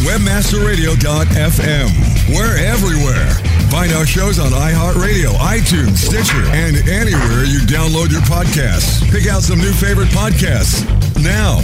Webmasterradio.fm. 0.00 1.88
We're 2.34 2.56
everywhere. 2.58 3.28
Find 3.70 3.92
our 3.92 4.06
shows 4.06 4.38
on 4.38 4.50
iHeartRadio, 4.50 5.32
iTunes, 5.34 5.98
Stitcher, 5.98 6.42
and 6.46 6.76
anywhere 6.88 7.44
you 7.44 7.58
download 7.60 8.10
your 8.10 8.22
podcasts. 8.22 9.02
Pick 9.10 9.26
out 9.28 9.42
some 9.42 9.58
new 9.58 9.72
favorite 9.72 10.08
podcasts 10.08 10.86
now. 11.22 11.60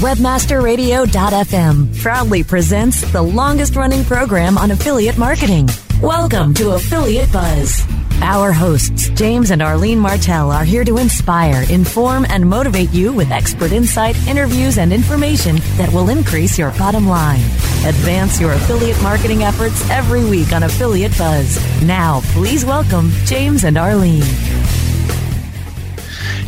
Webmasterradio.fm 0.00 2.00
proudly 2.00 2.42
presents 2.42 3.02
the 3.12 3.20
longest 3.20 3.76
running 3.76 4.02
program 4.04 4.56
on 4.56 4.70
affiliate 4.70 5.18
marketing. 5.18 5.68
Welcome 6.00 6.54
to 6.54 6.70
Affiliate 6.70 7.30
Buzz. 7.30 7.82
Our 8.22 8.52
hosts, 8.52 9.08
James 9.10 9.50
and 9.50 9.62
Arlene 9.62 9.98
Martell, 9.98 10.52
are 10.52 10.64
here 10.64 10.84
to 10.84 10.98
inspire, 10.98 11.64
inform, 11.70 12.26
and 12.28 12.48
motivate 12.48 12.90
you 12.90 13.12
with 13.12 13.30
expert 13.30 13.72
insight, 13.72 14.14
interviews, 14.28 14.76
and 14.76 14.92
information 14.92 15.56
that 15.76 15.90
will 15.92 16.10
increase 16.10 16.58
your 16.58 16.70
bottom 16.72 17.08
line. 17.08 17.40
Advance 17.86 18.38
your 18.38 18.52
affiliate 18.52 19.02
marketing 19.02 19.42
efforts 19.42 19.88
every 19.88 20.24
week 20.24 20.52
on 20.52 20.64
Affiliate 20.64 21.16
Buzz. 21.16 21.58
Now, 21.82 22.20
please 22.32 22.64
welcome 22.64 23.10
James 23.24 23.64
and 23.64 23.78
Arlene. 23.78 24.59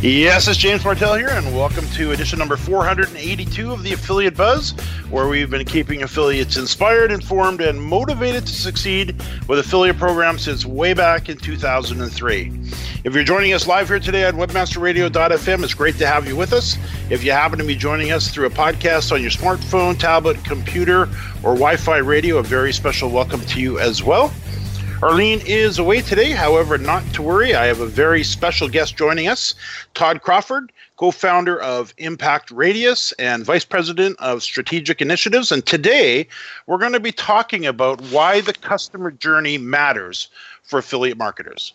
Yes, 0.03 0.49
it's 0.49 0.57
James 0.57 0.83
Martell 0.83 1.15
here, 1.15 1.29
and 1.29 1.55
welcome 1.55 1.87
to 1.91 2.11
edition 2.11 2.37
number 2.37 2.57
482 2.57 3.71
of 3.71 3.83
the 3.83 3.93
Affiliate 3.93 4.35
Buzz, 4.35 4.71
where 5.09 5.29
we've 5.29 5.49
been 5.49 5.63
keeping 5.65 6.03
affiliates 6.03 6.57
inspired, 6.57 7.09
informed, 7.09 7.61
and 7.61 7.81
motivated 7.81 8.45
to 8.45 8.53
succeed 8.53 9.15
with 9.47 9.59
affiliate 9.59 9.97
programs 9.97 10.41
since 10.41 10.65
way 10.65 10.93
back 10.93 11.29
in 11.29 11.37
2003. 11.37 12.51
If 13.05 13.15
you're 13.15 13.23
joining 13.23 13.53
us 13.53 13.65
live 13.65 13.87
here 13.87 13.97
today 13.97 14.25
on 14.25 14.33
webmasterradio.fm, 14.33 15.63
it's 15.63 15.73
great 15.73 15.95
to 15.99 16.05
have 16.05 16.27
you 16.27 16.35
with 16.35 16.51
us. 16.51 16.75
If 17.09 17.23
you 17.23 17.31
happen 17.31 17.57
to 17.59 17.63
be 17.63 17.73
joining 17.73 18.11
us 18.11 18.27
through 18.27 18.47
a 18.47 18.49
podcast 18.49 19.13
on 19.13 19.21
your 19.21 19.31
smartphone, 19.31 19.97
tablet, 19.97 20.43
computer, 20.43 21.03
or 21.43 21.55
Wi 21.55 21.77
Fi 21.77 21.99
radio, 21.99 22.39
a 22.39 22.43
very 22.43 22.73
special 22.73 23.09
welcome 23.09 23.39
to 23.39 23.61
you 23.61 23.79
as 23.79 24.03
well. 24.03 24.33
Arlene 25.03 25.41
is 25.45 25.79
away 25.79 25.99
today, 25.99 26.31
however, 26.31 26.77
not 26.77 27.03
to 27.11 27.21
worry. 27.21 27.53
I 27.53 27.65
have 27.65 27.81
a 27.81 27.85
very 27.85 28.23
special 28.23 28.69
guest 28.69 28.95
joining 28.95 29.27
us 29.27 29.53
Todd 29.95 30.21
Crawford, 30.21 30.71
co 30.95 31.11
founder 31.11 31.59
of 31.59 31.93
Impact 31.97 32.49
Radius 32.51 33.11
and 33.19 33.43
vice 33.43 33.65
president 33.65 34.17
of 34.21 34.41
strategic 34.41 35.01
initiatives. 35.01 35.51
And 35.51 35.65
today 35.65 36.25
we're 36.67 36.77
going 36.77 36.93
to 36.93 37.01
be 37.01 37.11
talking 37.11 37.65
about 37.65 37.99
why 38.11 38.39
the 38.39 38.53
customer 38.53 39.11
journey 39.11 39.57
matters 39.57 40.29
for 40.63 40.79
affiliate 40.79 41.17
marketers. 41.17 41.73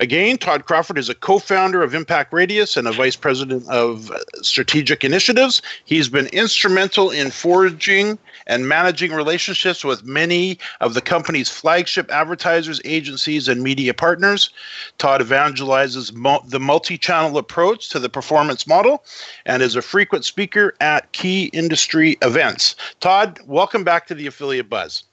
Again, 0.00 0.38
Todd 0.38 0.66
Crawford 0.66 0.98
is 0.98 1.08
a 1.08 1.14
co 1.14 1.38
founder 1.38 1.82
of 1.82 1.94
Impact 1.94 2.32
Radius 2.32 2.76
and 2.76 2.88
a 2.88 2.92
vice 2.92 3.16
president 3.16 3.68
of 3.68 4.12
strategic 4.42 5.04
initiatives. 5.04 5.62
He's 5.84 6.08
been 6.08 6.26
instrumental 6.28 7.10
in 7.10 7.30
forging 7.30 8.18
and 8.46 8.68
managing 8.68 9.12
relationships 9.12 9.84
with 9.84 10.04
many 10.04 10.58
of 10.80 10.94
the 10.94 11.00
company's 11.00 11.48
flagship 11.48 12.10
advertisers, 12.10 12.80
agencies, 12.84 13.48
and 13.48 13.62
media 13.62 13.94
partners. 13.94 14.50
Todd 14.98 15.20
evangelizes 15.20 16.12
mo- 16.12 16.42
the 16.46 16.60
multi 16.60 16.98
channel 16.98 17.38
approach 17.38 17.88
to 17.90 17.98
the 17.98 18.08
performance 18.08 18.66
model 18.66 19.04
and 19.46 19.62
is 19.62 19.76
a 19.76 19.82
frequent 19.82 20.24
speaker 20.24 20.74
at 20.80 21.12
key 21.12 21.46
industry 21.52 22.16
events. 22.22 22.76
Todd, 23.00 23.38
welcome 23.46 23.84
back 23.84 24.06
to 24.06 24.14
the 24.14 24.26
Affiliate 24.26 24.68
Buzz. 24.68 25.04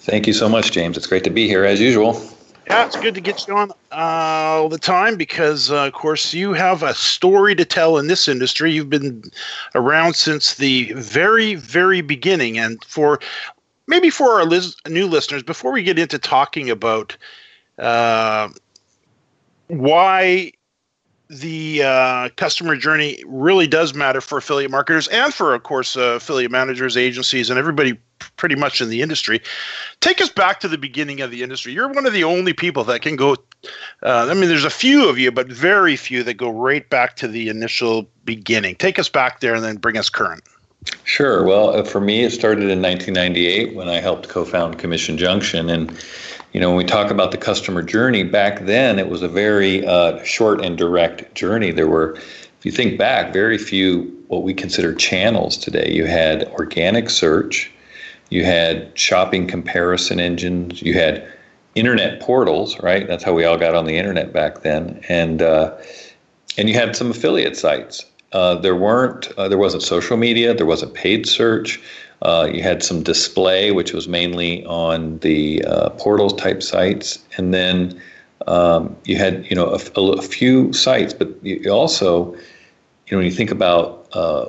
Thank 0.00 0.26
you 0.26 0.32
so 0.32 0.48
much, 0.48 0.72
James. 0.72 0.96
It's 0.96 1.06
great 1.06 1.24
to 1.24 1.30
be 1.30 1.46
here 1.46 1.64
as 1.64 1.80
usual. 1.80 2.37
Yeah, 2.68 2.84
it's 2.84 2.96
good 2.96 3.14
to 3.14 3.22
get 3.22 3.46
you 3.46 3.56
on 3.56 3.70
uh, 3.92 3.94
all 3.94 4.68
the 4.68 4.78
time 4.78 5.16
because, 5.16 5.70
uh, 5.70 5.86
of 5.86 5.94
course, 5.94 6.34
you 6.34 6.52
have 6.52 6.82
a 6.82 6.92
story 6.92 7.54
to 7.54 7.64
tell 7.64 7.96
in 7.96 8.08
this 8.08 8.28
industry. 8.28 8.70
You've 8.70 8.90
been 8.90 9.22
around 9.74 10.16
since 10.16 10.56
the 10.56 10.92
very, 10.92 11.54
very 11.54 12.02
beginning. 12.02 12.58
And 12.58 12.84
for 12.84 13.20
maybe 13.86 14.10
for 14.10 14.32
our 14.32 14.44
lis- 14.44 14.76
new 14.86 15.06
listeners, 15.06 15.42
before 15.42 15.72
we 15.72 15.82
get 15.82 15.98
into 15.98 16.18
talking 16.18 16.68
about 16.68 17.16
uh, 17.78 18.50
why 19.68 20.52
the 21.30 21.82
uh, 21.82 22.28
customer 22.36 22.76
journey 22.76 23.22
really 23.26 23.66
does 23.66 23.94
matter 23.94 24.20
for 24.20 24.38
affiliate 24.38 24.70
marketers 24.70 25.08
and 25.08 25.32
for, 25.32 25.54
of 25.54 25.62
course, 25.62 25.96
uh, 25.96 26.16
affiliate 26.16 26.50
managers, 26.50 26.98
agencies, 26.98 27.48
and 27.48 27.58
everybody 27.58 27.98
pretty 28.36 28.54
much 28.54 28.80
in 28.80 28.88
the 28.88 29.02
industry. 29.02 29.40
Take 30.00 30.20
us 30.20 30.28
back 30.28 30.60
to 30.60 30.68
the 30.68 30.78
beginning 30.78 31.20
of 31.20 31.30
the 31.30 31.42
industry. 31.42 31.72
You're 31.72 31.88
one 31.88 32.06
of 32.06 32.12
the 32.12 32.24
only 32.24 32.52
people 32.52 32.84
that 32.84 33.02
can 33.02 33.16
go. 33.16 33.36
Uh, 34.02 34.28
I 34.30 34.34
mean, 34.34 34.48
there's 34.48 34.64
a 34.64 34.70
few 34.70 35.08
of 35.08 35.18
you, 35.18 35.30
but 35.30 35.48
very 35.48 35.96
few 35.96 36.22
that 36.24 36.34
go 36.34 36.50
right 36.50 36.88
back 36.88 37.16
to 37.16 37.28
the 37.28 37.48
initial 37.48 38.08
beginning. 38.24 38.76
Take 38.76 38.98
us 38.98 39.08
back 39.08 39.40
there 39.40 39.54
and 39.54 39.64
then 39.64 39.76
bring 39.76 39.96
us 39.96 40.08
current. 40.08 40.42
Sure. 41.04 41.44
Well, 41.44 41.70
uh, 41.70 41.84
for 41.84 42.00
me, 42.00 42.24
it 42.24 42.30
started 42.30 42.70
in 42.70 42.80
1998 42.80 43.74
when 43.74 43.88
I 43.88 43.96
helped 43.96 44.28
co 44.28 44.44
found 44.44 44.78
Commission 44.78 45.18
Junction. 45.18 45.68
And 45.68 45.90
you 46.52 46.60
know, 46.60 46.68
when 46.68 46.78
we 46.78 46.84
talk 46.84 47.10
about 47.10 47.30
the 47.30 47.36
customer 47.36 47.82
journey, 47.82 48.22
back 48.22 48.64
then 48.64 48.98
it 48.98 49.08
was 49.08 49.22
a 49.22 49.28
very 49.28 49.86
uh, 49.86 50.22
short 50.24 50.64
and 50.64 50.78
direct 50.78 51.34
journey. 51.34 51.72
There 51.72 51.88
were, 51.88 52.14
if 52.14 52.64
you 52.64 52.72
think 52.72 52.98
back, 52.98 53.32
very 53.32 53.58
few 53.58 54.14
what 54.28 54.42
we 54.42 54.54
consider 54.54 54.94
channels 54.94 55.56
today. 55.56 55.90
You 55.92 56.06
had 56.06 56.44
organic 56.52 57.10
search, 57.10 57.70
you 58.30 58.44
had 58.44 58.96
shopping 58.98 59.46
comparison 59.46 60.20
engines, 60.20 60.82
you 60.82 60.94
had 60.94 61.26
internet 61.74 62.20
portals, 62.20 62.78
right? 62.80 63.06
That's 63.06 63.24
how 63.24 63.32
we 63.32 63.44
all 63.44 63.56
got 63.56 63.74
on 63.74 63.86
the 63.86 63.96
internet 63.96 64.32
back 64.32 64.62
then, 64.62 65.00
and 65.08 65.42
uh, 65.42 65.76
and 66.56 66.68
you 66.68 66.74
had 66.74 66.96
some 66.96 67.10
affiliate 67.10 67.56
sites. 67.56 68.04
uh, 68.32 68.56
there 68.56 68.76
weren't 68.76 69.30
uh, 69.38 69.48
there 69.48 69.58
wasn't 69.58 69.82
social 69.82 70.16
media, 70.16 70.54
there 70.54 70.66
wasn't 70.66 70.94
paid 70.94 71.26
search. 71.26 71.80
Uh, 72.22 72.48
you 72.52 72.62
had 72.62 72.82
some 72.82 73.02
display, 73.02 73.70
which 73.70 73.92
was 73.92 74.08
mainly 74.08 74.64
on 74.66 75.18
the 75.18 75.64
uh, 75.64 75.90
portal 75.90 76.30
type 76.30 76.62
sites, 76.62 77.20
and 77.36 77.54
then 77.54 78.00
um, 78.48 78.96
you 79.04 79.16
had 79.16 79.46
you 79.48 79.54
know 79.54 79.68
a, 79.68 80.00
a, 80.00 80.22
few 80.22 80.72
sites, 80.72 81.14
but 81.14 81.28
you 81.42 81.70
also 81.70 82.34
you 82.34 83.12
know 83.12 83.18
when 83.18 83.24
you 83.24 83.32
think 83.32 83.52
about 83.52 84.08
uh, 84.12 84.46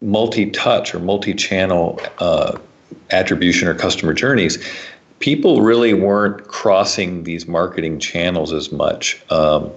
multi-touch 0.00 0.94
or 0.94 0.98
multi-channel 0.98 2.00
attribution 3.10 3.68
or 3.68 3.74
customer 3.74 4.12
journeys, 4.12 4.62
people 5.20 5.62
really 5.62 5.94
weren't 5.94 6.46
crossing 6.48 7.24
these 7.24 7.46
marketing 7.46 7.98
channels 7.98 8.52
as 8.52 8.72
much. 8.72 9.20
Um, 9.30 9.70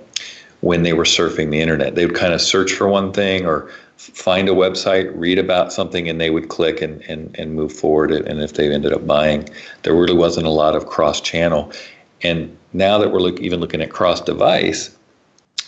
when 0.62 0.84
they 0.84 0.94
were 0.94 1.04
surfing 1.04 1.52
the 1.52 1.62
internet. 1.62 1.96
They 1.96 2.06
would 2.06 2.16
kind 2.16 2.34
of 2.34 2.42
search 2.42 2.74
for 2.74 2.88
one 2.88 3.14
thing 3.14 3.46
or 3.46 3.70
find 3.98 4.50
a 4.50 4.54
website, 4.54 5.12
read 5.16 5.40
about 5.40 5.72
something, 5.74 6.10
and 6.10 6.20
they 6.20 6.30
would 6.30 6.50
click 6.50 6.82
and, 6.82 7.02
and, 7.04 7.36
and 7.38 7.56
move 7.56 7.72
forward. 7.72 8.12
And 8.12 8.42
if 8.42 8.54
they 8.54 8.72
ended 8.74 8.94
up 8.94 9.06
buying, 9.06 9.48
there 9.84 9.96
really 9.96 10.16
wasn't 10.16 10.48
a 10.48 10.52
lot 10.52 10.76
of 10.76 10.88
cross 10.88 11.22
channel. 11.22 11.72
And 12.22 12.56
now 12.74 12.98
that 12.98 13.12
we're 13.12 13.20
look, 13.20 13.40
even 13.40 13.60
looking 13.60 13.82
at 13.82 13.92
cross 13.92 14.22
device, 14.22 14.96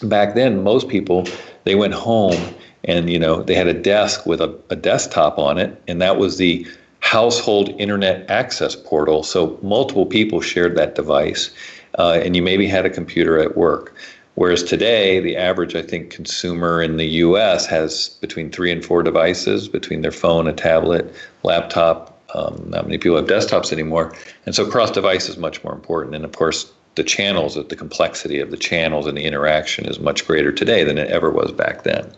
back 0.04 0.36
then, 0.36 0.64
most 0.64 0.88
people, 0.88 1.28
they 1.64 1.76
went 1.76 1.94
home 1.94 2.42
and 2.86 3.12
you 3.12 3.20
know 3.20 3.44
they 3.44 3.54
had 3.54 3.68
a 3.68 3.80
desk 3.80 4.26
with 4.26 4.42
a, 4.42 4.60
a 4.72 4.76
desktop 4.76 5.38
on 5.38 5.60
it, 5.60 5.80
and 5.88 6.02
that 6.02 6.18
was 6.18 6.38
the 6.38 6.66
household 7.02 7.70
internet 7.80 8.30
access 8.30 8.76
portal. 8.76 9.24
So 9.24 9.60
multiple 9.62 10.06
people 10.06 10.40
shared 10.40 10.78
that 10.78 10.96
device, 10.96 11.52
uh, 12.00 12.22
and 12.24 12.36
you 12.36 12.42
maybe 12.42 12.68
had 12.68 12.86
a 12.86 12.90
computer 12.90 13.40
at 13.40 13.58
work. 13.58 13.94
Whereas 14.36 14.64
today, 14.64 15.20
the 15.20 15.36
average, 15.36 15.76
I 15.76 15.82
think, 15.82 16.10
consumer 16.10 16.82
in 16.82 16.98
the 16.98 17.06
US 17.06 17.66
has 17.66 18.10
between 18.22 18.50
three 18.50 18.72
and 18.72 18.84
four 18.84 19.04
devices 19.04 19.68
between 19.68 20.02
their 20.02 20.12
phone, 20.12 20.48
a 20.48 20.54
tablet, 20.54 21.14
laptop. 21.44 22.18
Um, 22.34 22.66
not 22.70 22.86
many 22.86 22.98
people 22.98 23.18
have 23.18 23.28
desktops 23.28 23.74
anymore. 23.74 24.16
And 24.46 24.56
so 24.56 24.66
cross 24.66 24.90
device 24.90 25.28
is 25.28 25.38
much 25.38 25.62
more 25.66 25.74
important. 25.74 26.16
And 26.16 26.24
of 26.24 26.32
course, 26.32 26.72
the 26.96 27.04
channels, 27.04 27.56
the 27.56 27.76
complexity 27.76 28.40
of 28.40 28.52
the 28.52 28.58
channels 28.58 29.06
and 29.06 29.18
the 29.18 29.26
interaction 29.26 29.86
is 29.86 30.00
much 30.00 30.26
greater 30.26 30.52
today 30.52 30.84
than 30.84 30.98
it 30.98 31.10
ever 31.10 31.30
was 31.30 31.52
back 31.52 31.84
then. 31.84 32.10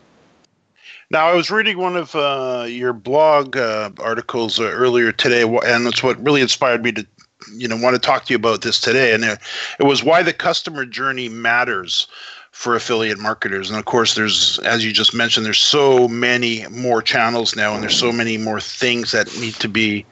Now, 1.13 1.27
I 1.30 1.36
was 1.36 1.51
reading 1.51 1.77
one 1.77 1.95
of 1.95 2.15
uh, 2.15 2.65
your 2.68 2.92
blog 2.92 3.56
uh, 3.56 3.92
articles 4.00 4.60
uh, 4.60 4.63
earlier 4.63 5.12
today, 5.12 5.44
and 5.44 5.86
it's 5.86 6.01
what 6.01 6.19
really 6.25 6.42
inspired 6.42 6.83
me 6.83 6.92
to 6.92 7.06
you 7.54 7.68
know 7.68 7.77
want 7.77 7.94
to 7.95 8.00
talk 8.00 8.25
to 8.25 8.33
you 8.33 8.36
about 8.36 8.62
this 8.63 8.81
today, 8.81 9.13
and 9.13 9.24
it, 9.24 9.38
it 9.80 9.83
was 9.83 10.04
why 10.04 10.24
the 10.24 10.33
customer 10.33 10.88
journey 10.88 11.30
matters 11.30 12.07
for 12.51 12.75
affiliate 12.75 13.19
marketers. 13.19 13.69
And 13.69 13.77
of 13.77 13.86
course, 13.86 14.15
there's 14.15 14.57
as 14.60 14.83
you 14.83 14.92
just 14.92 15.13
mentioned, 15.13 15.45
there's 15.45 15.60
so 15.62 16.07
many 16.07 16.65
more 16.69 17.04
channels 17.04 17.56
now, 17.56 17.75
and 17.75 17.83
there's 17.83 18.00
so 18.00 18.12
many 18.12 18.39
more 18.39 18.60
things 18.60 19.12
that 19.12 19.27
need 19.39 19.54
to 19.56 19.69
be 19.69 20.07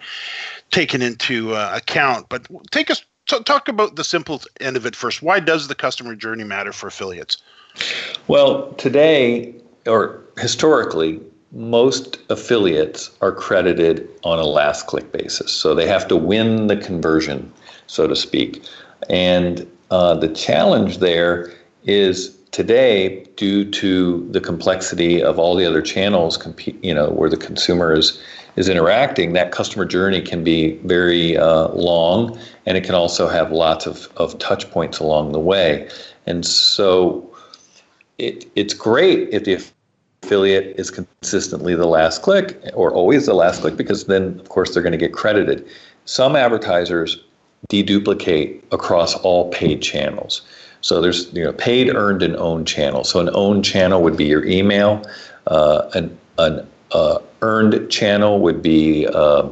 taken 0.70 1.02
into 1.02 1.56
uh, 1.56 1.72
account. 1.74 2.30
But 2.30 2.46
take 2.70 2.92
us 2.92 3.04
t- 3.28 3.42
talk 3.42 3.68
about 3.68 3.96
the 3.96 4.04
simple 4.04 4.40
end 4.60 4.78
of 4.78 4.86
it 4.86 4.96
first. 4.96 5.24
Why 5.24 5.40
does 5.40 5.68
the 5.68 5.74
customer 5.74 6.16
journey 6.16 6.44
matter 6.44 6.72
for 6.72 6.86
affiliates? 6.86 7.38
Well, 8.28 8.74
today 8.74 9.56
or 9.86 10.22
historically, 10.38 11.20
most 11.52 12.20
affiliates 12.30 13.12
are 13.22 13.32
credited 13.32 14.08
on 14.24 14.40
a 14.40 14.46
last 14.46 14.88
click 14.88 15.12
basis. 15.12 15.52
So 15.52 15.76
they 15.76 15.88
have 15.88 16.08
to 16.08 16.16
win 16.16 16.68
the 16.68 16.78
conversion, 16.78 17.52
so 17.88 18.08
to 18.08 18.16
speak. 18.16 18.64
And 19.10 19.70
uh, 19.90 20.16
the 20.16 20.30
challenge 20.30 21.00
there 21.00 21.52
is 21.84 22.38
today, 22.52 23.26
due 23.36 23.70
to 23.72 24.28
the 24.32 24.40
complexity 24.40 25.22
of 25.22 25.40
all 25.40 25.56
the 25.56 25.66
other 25.66 25.82
channels, 25.82 26.38
you 26.82 26.94
know, 26.94 27.10
where 27.10 27.30
the 27.30 27.38
consumer 27.38 27.94
is 27.94 28.22
is 28.58 28.68
interacting, 28.68 29.32
that 29.32 29.54
customer 29.54 29.86
journey 29.86 30.22
can 30.22 30.44
be 30.44 30.74
very 30.84 31.38
uh, 31.38 31.70
long, 31.70 32.38
and 32.66 32.78
it 32.78 32.84
can 32.84 32.96
also 32.96 33.30
have 33.30 33.50
lots 33.52 33.86
of, 33.88 34.10
of 34.18 34.38
touch 34.40 34.70
points 34.72 35.00
along 35.00 35.32
the 35.32 35.40
way. 35.40 35.90
And 36.26 36.46
so, 36.46 37.31
it, 38.22 38.52
it's 38.56 38.74
great 38.74 39.30
if 39.32 39.44
the 39.46 39.58
affiliate 40.24 40.80
is 40.80 40.92
consistently 40.92 41.76
the 41.76 41.88
last 41.88 42.22
click 42.22 42.62
or 42.74 42.94
always 42.94 43.26
the 43.26 43.34
last 43.34 43.62
click 43.62 43.76
because 43.76 44.06
then, 44.06 44.40
of 44.40 44.50
course, 44.50 44.74
they're 44.74 44.84
going 44.84 44.92
to 44.92 44.98
get 44.98 45.14
credited. 45.14 45.68
Some 46.06 46.36
advertisers 46.36 47.22
deduplicate 47.70 48.62
across 48.72 49.16
all 49.16 49.50
paid 49.50 49.82
channels. 49.82 50.42
So 50.82 51.02
there's 51.02 51.32
you 51.34 51.44
know 51.44 51.54
paid, 51.54 51.94
earned, 51.94 52.24
and 52.24 52.36
owned 52.38 52.68
channels. 52.68 53.10
So 53.10 53.20
an 53.20 53.30
owned 53.34 53.66
channel 53.66 54.02
would 54.02 54.18
be 54.18 54.26
your 54.26 54.46
email. 54.46 55.04
Uh, 55.48 55.90
an 55.94 56.18
an 56.40 56.68
uh, 56.92 57.20
earned 57.42 57.90
channel 57.92 58.40
would 58.40 58.64
be 58.64 59.08
uh, 59.08 59.48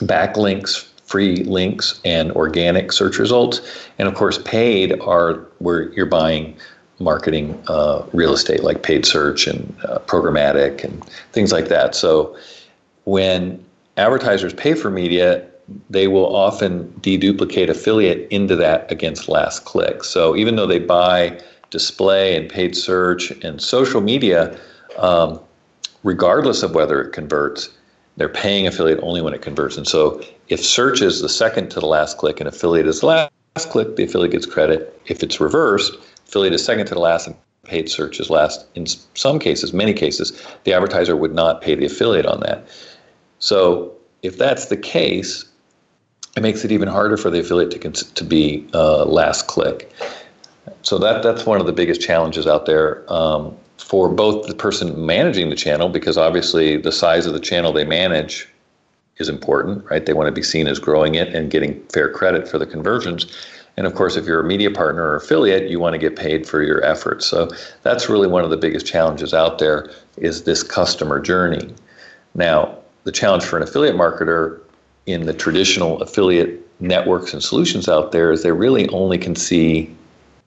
backlinks, 0.00 0.86
free 1.04 1.44
links, 1.44 2.00
and 2.06 2.32
organic 2.32 2.90
search 2.92 3.18
results. 3.18 3.60
And 3.98 4.08
of 4.08 4.14
course, 4.14 4.38
paid 4.44 4.98
are 5.00 5.34
where 5.58 5.92
you're 5.92 6.06
buying 6.06 6.56
marketing 6.98 7.62
uh, 7.68 8.04
real 8.12 8.32
estate 8.32 8.62
like 8.62 8.82
paid 8.82 9.04
search 9.04 9.46
and 9.46 9.76
uh, 9.84 9.98
programmatic 10.00 10.82
and 10.82 11.04
things 11.32 11.52
like 11.52 11.68
that. 11.68 11.94
So 11.94 12.36
when 13.04 13.64
advertisers 13.96 14.54
pay 14.54 14.74
for 14.74 14.90
media, 14.90 15.46
they 15.90 16.08
will 16.08 16.34
often 16.34 16.88
deduplicate 17.00 17.68
affiliate 17.68 18.30
into 18.30 18.56
that 18.56 18.90
against 18.90 19.28
last 19.28 19.64
click. 19.64 20.04
So 20.04 20.36
even 20.36 20.56
though 20.56 20.66
they 20.66 20.78
buy 20.78 21.40
display 21.70 22.36
and 22.36 22.48
paid 22.48 22.76
search 22.76 23.30
and 23.42 23.60
social 23.60 24.00
media, 24.00 24.58
um, 24.98 25.40
regardless 26.04 26.62
of 26.62 26.74
whether 26.74 27.02
it 27.02 27.12
converts, 27.12 27.68
they're 28.16 28.28
paying 28.28 28.66
affiliate 28.66 29.00
only 29.02 29.20
when 29.20 29.34
it 29.34 29.42
converts. 29.42 29.76
And 29.76 29.86
so 29.86 30.22
if 30.48 30.64
search 30.64 31.02
is 31.02 31.20
the 31.20 31.28
second 31.28 31.70
to 31.70 31.80
the 31.80 31.86
last 31.86 32.16
click 32.16 32.40
and 32.40 32.48
affiliate 32.48 32.86
is 32.86 33.00
the 33.00 33.06
last 33.06 33.30
click, 33.70 33.96
the 33.96 34.04
affiliate 34.04 34.32
gets 34.32 34.46
credit. 34.46 34.98
If 35.06 35.22
it's 35.22 35.40
reversed, 35.40 35.92
affiliate 36.26 36.54
is 36.54 36.64
second 36.64 36.86
to 36.86 36.94
the 36.94 37.00
last 37.00 37.26
and 37.26 37.36
paid 37.64 37.88
search 37.88 38.20
is 38.20 38.30
last. 38.30 38.66
In 38.74 38.86
some 39.14 39.38
cases, 39.38 39.72
many 39.72 39.92
cases, 39.92 40.40
the 40.64 40.72
advertiser 40.72 41.16
would 41.16 41.34
not 41.34 41.60
pay 41.60 41.74
the 41.74 41.86
affiliate 41.86 42.26
on 42.26 42.40
that. 42.40 42.66
So 43.38 43.92
if 44.22 44.38
that's 44.38 44.66
the 44.66 44.76
case, 44.76 45.44
it 46.36 46.42
makes 46.42 46.64
it 46.64 46.72
even 46.72 46.88
harder 46.88 47.16
for 47.16 47.30
the 47.30 47.40
affiliate 47.40 47.70
to, 47.70 48.14
to 48.14 48.24
be 48.24 48.66
uh, 48.74 49.04
last 49.04 49.46
click. 49.46 49.92
So 50.82 50.98
that 50.98 51.22
that's 51.22 51.46
one 51.46 51.60
of 51.60 51.66
the 51.66 51.72
biggest 51.72 52.00
challenges 52.00 52.46
out 52.46 52.66
there 52.66 53.10
um, 53.12 53.56
for 53.78 54.08
both 54.08 54.46
the 54.46 54.54
person 54.54 55.06
managing 55.06 55.50
the 55.50 55.56
channel, 55.56 55.88
because 55.88 56.16
obviously 56.16 56.76
the 56.76 56.92
size 56.92 57.26
of 57.26 57.32
the 57.32 57.40
channel 57.40 57.72
they 57.72 57.84
manage 57.84 58.48
is 59.18 59.28
important, 59.28 59.84
right? 59.90 60.04
They 60.04 60.12
want 60.12 60.26
to 60.26 60.32
be 60.32 60.42
seen 60.42 60.66
as 60.66 60.78
growing 60.78 61.14
it 61.14 61.34
and 61.34 61.50
getting 61.50 61.82
fair 61.88 62.10
credit 62.10 62.48
for 62.48 62.58
the 62.58 62.66
conversions. 62.66 63.26
And 63.76 63.86
of 63.86 63.94
course, 63.94 64.16
if 64.16 64.24
you're 64.24 64.40
a 64.40 64.44
media 64.44 64.70
partner 64.70 65.02
or 65.02 65.16
affiliate, 65.16 65.68
you 65.70 65.78
want 65.78 65.92
to 65.92 65.98
get 65.98 66.16
paid 66.16 66.46
for 66.46 66.62
your 66.62 66.82
efforts. 66.84 67.26
So 67.26 67.50
that's 67.82 68.08
really 68.08 68.26
one 68.26 68.42
of 68.42 68.50
the 68.50 68.56
biggest 68.56 68.86
challenges 68.86 69.34
out 69.34 69.58
there 69.58 69.90
is 70.16 70.44
this 70.44 70.62
customer 70.62 71.20
journey. 71.20 71.74
Now, 72.34 72.78
the 73.04 73.12
challenge 73.12 73.44
for 73.44 73.56
an 73.56 73.62
affiliate 73.62 73.96
marketer 73.96 74.60
in 75.06 75.26
the 75.26 75.34
traditional 75.34 76.00
affiliate 76.02 76.60
networks 76.80 77.32
and 77.32 77.42
solutions 77.42 77.88
out 77.88 78.12
there 78.12 78.32
is 78.32 78.42
they 78.42 78.52
really 78.52 78.88
only 78.88 79.18
can 79.18 79.34
see 79.34 79.94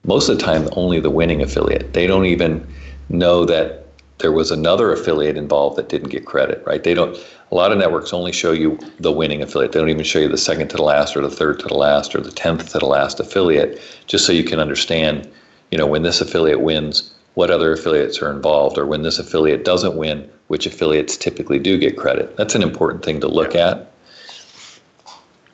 most 0.04 0.28
of 0.28 0.38
the 0.38 0.42
time 0.42 0.68
only 0.72 1.00
the 1.00 1.10
winning 1.10 1.42
affiliate. 1.42 1.92
They 1.92 2.06
don't 2.06 2.26
even 2.26 2.66
know 3.08 3.44
that 3.44 3.79
there 4.20 4.32
was 4.32 4.50
another 4.50 4.92
affiliate 4.92 5.36
involved 5.36 5.76
that 5.76 5.88
didn't 5.88 6.10
get 6.10 6.24
credit, 6.24 6.62
right? 6.66 6.82
They 6.82 6.94
don't 6.94 7.16
a 7.50 7.54
lot 7.54 7.72
of 7.72 7.78
networks 7.78 8.12
only 8.12 8.32
show 8.32 8.52
you 8.52 8.78
the 9.00 9.10
winning 9.10 9.42
affiliate. 9.42 9.72
They 9.72 9.80
don't 9.80 9.90
even 9.90 10.04
show 10.04 10.20
you 10.20 10.28
the 10.28 10.38
second 10.38 10.68
to 10.68 10.76
the 10.76 10.84
last 10.84 11.16
or 11.16 11.20
the 11.20 11.30
third 11.30 11.58
to 11.60 11.66
the 11.66 11.74
last 11.74 12.14
or 12.14 12.20
the 12.20 12.30
tenth 12.30 12.70
to 12.72 12.78
the 12.78 12.86
last 12.86 13.18
affiliate, 13.18 13.80
just 14.06 14.24
so 14.24 14.32
you 14.32 14.44
can 14.44 14.60
understand, 14.60 15.28
you 15.70 15.78
know, 15.78 15.86
when 15.86 16.02
this 16.02 16.20
affiliate 16.20 16.60
wins, 16.60 17.12
what 17.34 17.50
other 17.50 17.72
affiliates 17.72 18.22
are 18.22 18.30
involved, 18.30 18.78
or 18.78 18.86
when 18.86 19.02
this 19.02 19.18
affiliate 19.18 19.64
doesn't 19.64 19.96
win, 19.96 20.30
which 20.46 20.66
affiliates 20.66 21.16
typically 21.16 21.58
do 21.58 21.76
get 21.76 21.96
credit. 21.96 22.36
That's 22.36 22.54
an 22.54 22.62
important 22.62 23.04
thing 23.04 23.20
to 23.20 23.28
look 23.28 23.54
at. 23.56 23.89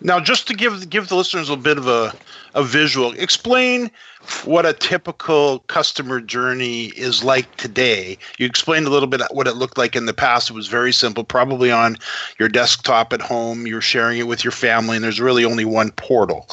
Now, 0.01 0.21
just 0.21 0.47
to 0.49 0.55
give 0.55 0.89
give 0.91 1.09
the 1.09 1.17
listeners 1.17 1.49
a 1.49 1.57
bit 1.57 1.79
of 1.79 1.89
a, 1.89 2.15
a 2.55 2.63
visual, 2.63 3.13
explain 3.13 3.91
what 4.45 4.67
a 4.67 4.73
typical 4.73 5.61
customer 5.61 6.21
journey 6.21 6.87
is 6.97 7.25
like 7.25 7.57
today. 7.57 8.19
You 8.39 8.47
explained 8.47 8.87
a 8.87 8.91
little 8.91 9.09
bit 9.09 9.23
what 9.31 9.47
it 9.47 9.55
looked 9.55 9.79
like 9.79 9.97
in 9.97 10.07
the 10.07 10.13
past. 10.13 10.51
It 10.51 10.53
was 10.53 10.67
very 10.67 10.93
simple, 10.93 11.25
probably 11.25 11.71
on 11.71 11.97
your 12.39 12.49
desktop 12.49 13.13
at 13.13 13.23
home. 13.23 13.67
You're 13.67 13.81
sharing 13.81 14.19
it 14.19 14.27
with 14.27 14.45
your 14.45 14.53
family, 14.53 14.97
and 14.97 15.05
there's 15.05 15.21
really 15.21 15.45
only 15.45 15.65
one 15.65 15.91
portal. 15.93 16.47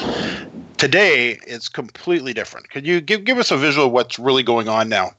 Today, 0.77 1.39
it's 1.45 1.67
completely 1.67 2.33
different. 2.33 2.69
Could 2.69 2.87
you 2.87 3.01
give 3.01 3.25
give 3.25 3.39
us 3.39 3.51
a 3.51 3.57
visual 3.57 3.87
of 3.87 3.91
what's 3.91 4.17
really 4.17 4.43
going 4.43 4.69
on 4.69 4.87
now? 4.87 5.11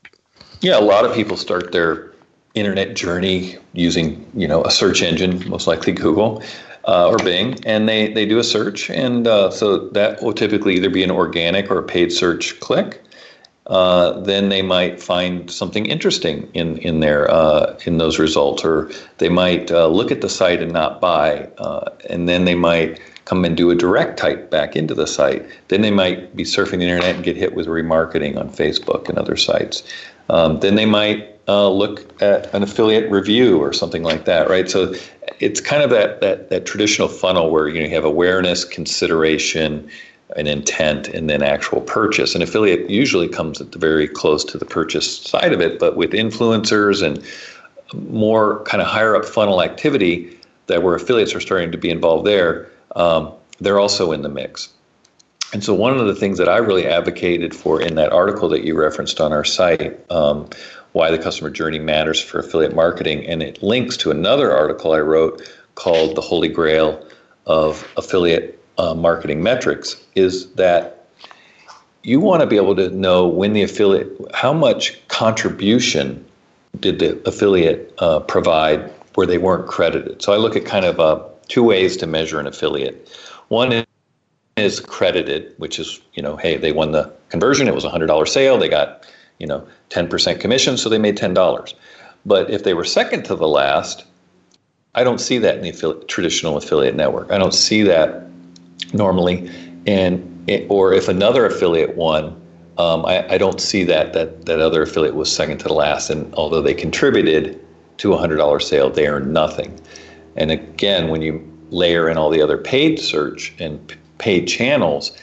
Yeah, 0.60 0.78
a 0.78 0.80
lot 0.80 1.04
of 1.04 1.14
people 1.14 1.36
start 1.36 1.72
their 1.72 2.10
internet 2.54 2.94
journey 2.94 3.58
using 3.74 4.26
you 4.32 4.48
know 4.48 4.64
a 4.64 4.70
search 4.70 5.02
engine, 5.02 5.46
most 5.48 5.66
likely 5.66 5.92
Google 5.92 6.42
uh, 6.86 7.08
or 7.08 7.18
Bing, 7.18 7.56
and 7.66 7.88
they, 7.88 8.12
they 8.12 8.26
do 8.26 8.38
a 8.38 8.44
search. 8.44 8.90
And 8.90 9.26
uh, 9.26 9.50
so 9.50 9.88
that 9.90 10.22
will 10.22 10.32
typically 10.34 10.74
either 10.76 10.90
be 10.90 11.02
an 11.02 11.10
organic 11.10 11.70
or 11.70 11.78
a 11.78 11.82
paid 11.82 12.12
search 12.12 12.58
click. 12.60 13.02
uh, 13.66 14.20
then 14.20 14.50
they 14.50 14.62
might 14.62 15.00
find 15.00 15.50
something 15.50 15.86
interesting 15.86 16.48
in 16.52 16.76
in 16.78 17.00
their 17.00 17.30
uh, 17.30 17.78
in 17.86 17.98
those 17.98 18.18
results, 18.18 18.64
or 18.64 18.90
they 19.18 19.28
might 19.28 19.70
uh, 19.70 19.86
look 19.86 20.10
at 20.10 20.20
the 20.20 20.28
site 20.28 20.62
and 20.62 20.72
not 20.72 21.00
buy, 21.00 21.48
uh, 21.58 21.88
and 22.10 22.28
then 22.28 22.44
they 22.44 22.54
might 22.54 23.00
come 23.24 23.44
and 23.44 23.56
do 23.56 23.70
a 23.70 23.74
direct 23.74 24.18
type 24.18 24.50
back 24.50 24.76
into 24.76 24.94
the 24.94 25.06
site. 25.06 25.46
Then 25.68 25.80
they 25.80 25.90
might 25.90 26.36
be 26.36 26.44
surfing 26.44 26.78
the 26.78 26.84
internet 26.84 27.14
and 27.14 27.24
get 27.24 27.36
hit 27.36 27.54
with 27.54 27.66
remarketing 27.66 28.38
on 28.38 28.50
Facebook 28.50 29.08
and 29.08 29.16
other 29.16 29.36
sites. 29.36 29.82
Um, 30.28 30.60
then 30.60 30.74
they 30.74 30.84
might 30.84 31.33
uh, 31.46 31.68
look 31.68 32.22
at 32.22 32.52
an 32.54 32.62
affiliate 32.62 33.10
review 33.10 33.58
or 33.58 33.72
something 33.72 34.02
like 34.02 34.24
that, 34.24 34.48
right? 34.48 34.70
So 34.70 34.94
it's 35.40 35.60
kind 35.60 35.82
of 35.82 35.90
that 35.90 36.20
that 36.20 36.50
that 36.50 36.66
traditional 36.66 37.08
funnel 37.08 37.50
where 37.50 37.68
you, 37.68 37.80
know, 37.80 37.86
you 37.86 37.94
have 37.94 38.04
awareness, 38.04 38.64
consideration 38.64 39.90
an 40.36 40.46
intent 40.46 41.08
and 41.08 41.28
then 41.28 41.42
actual 41.42 41.80
purchase. 41.80 42.34
An 42.34 42.42
affiliate 42.42 42.90
usually 42.90 43.28
comes 43.28 43.60
at 43.60 43.72
the 43.72 43.78
very 43.78 44.08
close 44.08 44.44
to 44.46 44.58
the 44.58 44.64
purchase 44.64 45.18
side 45.18 45.52
of 45.52 45.60
it, 45.60 45.78
but 45.78 45.96
with 45.96 46.12
influencers 46.12 47.02
and 47.02 47.22
more 48.10 48.62
kind 48.64 48.82
of 48.82 48.88
higher 48.88 49.14
up 49.14 49.24
funnel 49.24 49.62
activity 49.62 50.36
that 50.66 50.82
where 50.82 50.94
affiliates 50.94 51.34
are 51.34 51.40
starting 51.40 51.70
to 51.70 51.78
be 51.78 51.90
involved 51.90 52.26
there, 52.26 52.68
um, 52.96 53.32
they're 53.60 53.78
also 53.78 54.12
in 54.12 54.22
the 54.22 54.28
mix. 54.28 54.70
And 55.52 55.62
so, 55.62 55.72
one 55.72 55.96
of 55.96 56.04
the 56.06 56.14
things 56.14 56.38
that 56.38 56.48
I 56.48 56.56
really 56.56 56.86
advocated 56.86 57.54
for 57.54 57.80
in 57.80 57.94
that 57.94 58.12
article 58.12 58.48
that 58.48 58.64
you 58.64 58.76
referenced 58.76 59.20
on 59.20 59.32
our 59.32 59.44
site, 59.44 60.00
um, 60.10 60.48
Why 60.94 61.10
the 61.10 61.18
Customer 61.18 61.50
Journey 61.50 61.80
Matters 61.80 62.20
for 62.20 62.38
Affiliate 62.38 62.72
Marketing, 62.72 63.26
and 63.26 63.42
it 63.42 63.60
links 63.64 63.96
to 63.96 64.12
another 64.12 64.52
article 64.52 64.92
I 64.92 65.00
wrote 65.00 65.42
called 65.74 66.14
The 66.14 66.20
Holy 66.20 66.46
Grail 66.46 67.04
of 67.46 67.84
Affiliate 67.96 68.62
uh, 68.78 68.94
marketing 68.94 69.42
metrics 69.42 70.00
is 70.14 70.52
that 70.52 71.08
you 72.04 72.20
want 72.20 72.42
to 72.42 72.46
be 72.46 72.54
able 72.54 72.76
to 72.76 72.90
know 72.90 73.26
when 73.26 73.54
the 73.54 73.62
affiliate, 73.64 74.08
how 74.34 74.52
much 74.52 74.96
contribution 75.08 76.24
did 76.78 77.00
the 77.00 77.20
affiliate 77.28 77.92
uh, 77.98 78.20
provide 78.20 78.88
where 79.16 79.26
they 79.26 79.38
weren't 79.38 79.66
credited. 79.66 80.22
So 80.22 80.32
I 80.32 80.36
look 80.36 80.54
at 80.54 80.64
kind 80.64 80.84
of 80.84 81.00
uh, 81.00 81.24
two 81.48 81.64
ways 81.64 81.96
to 81.96 82.06
measure 82.06 82.38
an 82.38 82.46
affiliate. 82.46 83.10
One 83.48 83.84
is 84.56 84.78
credited, 84.78 85.54
which 85.56 85.80
is, 85.80 86.00
you 86.12 86.22
know, 86.22 86.36
hey, 86.36 86.56
they 86.56 86.70
won 86.70 86.92
the 86.92 87.12
conversion, 87.30 87.66
it 87.66 87.74
was 87.74 87.84
a 87.84 87.90
$100 87.90 88.28
sale, 88.28 88.58
they 88.58 88.68
got, 88.68 89.04
you 89.38 89.46
know, 89.46 89.66
10% 89.90 90.40
commission, 90.40 90.76
so 90.76 90.88
they 90.88 90.98
made 90.98 91.16
$10. 91.16 91.74
But 92.26 92.50
if 92.50 92.64
they 92.64 92.74
were 92.74 92.84
second 92.84 93.24
to 93.24 93.34
the 93.34 93.48
last, 93.48 94.04
I 94.94 95.04
don't 95.04 95.20
see 95.20 95.38
that 95.38 95.56
in 95.56 95.62
the 95.62 96.04
traditional 96.06 96.56
affiliate 96.56 96.94
network. 96.94 97.30
I 97.30 97.38
don't 97.38 97.54
see 97.54 97.82
that 97.82 98.24
normally, 98.92 99.50
and 99.86 100.30
or 100.68 100.92
if 100.92 101.08
another 101.08 101.46
affiliate 101.46 101.96
won, 101.96 102.40
um, 102.78 103.04
I, 103.06 103.34
I, 103.34 103.38
don't 103.38 103.60
see 103.60 103.84
that 103.84 104.12
that 104.12 104.46
that 104.46 104.60
other 104.60 104.82
affiliate 104.82 105.14
was 105.14 105.34
second 105.34 105.58
to 105.58 105.68
the 105.68 105.74
last, 105.74 106.10
and 106.10 106.32
although 106.34 106.60
they 106.60 106.74
contributed 106.74 107.60
to 107.98 108.12
a 108.12 108.16
hundred 108.16 108.36
dollar 108.36 108.60
sale, 108.60 108.90
they 108.90 109.06
earned 109.06 109.32
nothing. 109.32 109.78
And 110.36 110.50
again, 110.50 111.08
when 111.08 111.22
you 111.22 111.40
layer 111.70 112.08
in 112.08 112.16
all 112.16 112.30
the 112.30 112.42
other 112.42 112.58
paid 112.58 112.98
search 112.98 113.54
and 113.58 113.86
p- 113.86 113.96
paid 114.18 114.46
channels, 114.46 115.16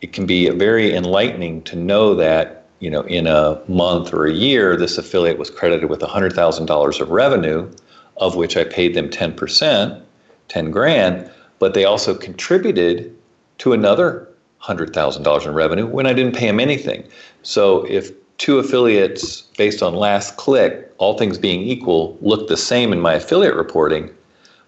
it 0.00 0.12
can 0.12 0.26
be 0.26 0.48
very 0.50 0.94
enlightening 0.94 1.62
to 1.62 1.76
know 1.76 2.14
that 2.14 2.63
you 2.84 2.90
know 2.90 3.02
in 3.02 3.26
a 3.26 3.60
month 3.68 4.12
or 4.12 4.26
a 4.26 4.32
year, 4.32 4.76
this 4.76 4.98
affiliate 4.98 5.38
was 5.38 5.50
credited 5.50 5.88
with 5.90 6.02
hundred 6.02 6.34
thousand 6.34 6.66
dollars 6.66 7.00
of 7.00 7.10
revenue, 7.10 7.70
of 8.18 8.36
which 8.36 8.56
I 8.56 8.64
paid 8.64 8.94
them 8.94 9.08
ten 9.10 9.32
percent, 9.34 10.02
ten 10.48 10.70
grand 10.70 11.30
but 11.58 11.74
they 11.74 11.84
also 11.84 12.14
contributed 12.14 13.14
to 13.58 13.72
another 13.72 14.28
$100,000 14.62 15.46
in 15.46 15.54
revenue 15.54 15.86
when 15.86 16.06
I 16.06 16.12
didn't 16.12 16.36
pay 16.36 16.46
them 16.46 16.60
anything. 16.60 17.08
So 17.42 17.84
if 17.84 18.10
two 18.38 18.58
affiliates 18.58 19.42
based 19.56 19.82
on 19.82 19.94
last 19.94 20.36
click, 20.36 20.92
all 20.98 21.16
things 21.16 21.38
being 21.38 21.62
equal, 21.62 22.18
look 22.20 22.48
the 22.48 22.56
same 22.56 22.92
in 22.92 23.00
my 23.00 23.14
affiliate 23.14 23.54
reporting, 23.54 24.10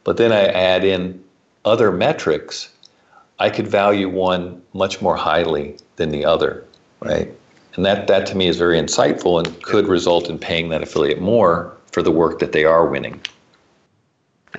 but 0.05 0.17
then 0.17 0.33
I 0.33 0.47
add 0.47 0.85
in 0.85 1.23
other 1.65 1.91
metrics, 1.91 2.71
I 3.39 3.51
could 3.51 3.67
value 3.67 4.09
one 4.09 4.63
much 4.73 5.03
more 5.03 5.17
highly 5.17 5.77
than 5.97 6.11
the 6.11 6.25
other, 6.25 6.65
right? 7.01 7.31
And 7.77 7.85
that, 7.85 8.07
that 8.07 8.27
to 8.27 8.37
me 8.37 8.49
is 8.49 8.57
very 8.57 8.81
insightful 8.81 9.39
and 9.39 9.63
could 9.63 9.87
result 9.87 10.29
in 10.29 10.39
paying 10.39 10.71
that 10.71 10.83
affiliate 10.83 11.21
more 11.21 11.77
for 11.93 12.03
the 12.03 12.11
work 12.11 12.39
that 12.41 12.53
they 12.53 12.65
are 12.65 12.87
winning 12.87 13.21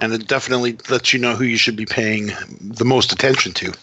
and 0.02 0.14
it 0.14 0.28
definitely 0.28 0.78
lets 0.90 1.14
you 1.14 1.20
know 1.20 1.36
who 1.36 1.44
you 1.44 1.58
should 1.58 1.76
be 1.76 1.86
paying 1.86 2.32
the 2.62 2.86
most 2.86 3.12
attention 3.12 3.54
to. 3.54 3.74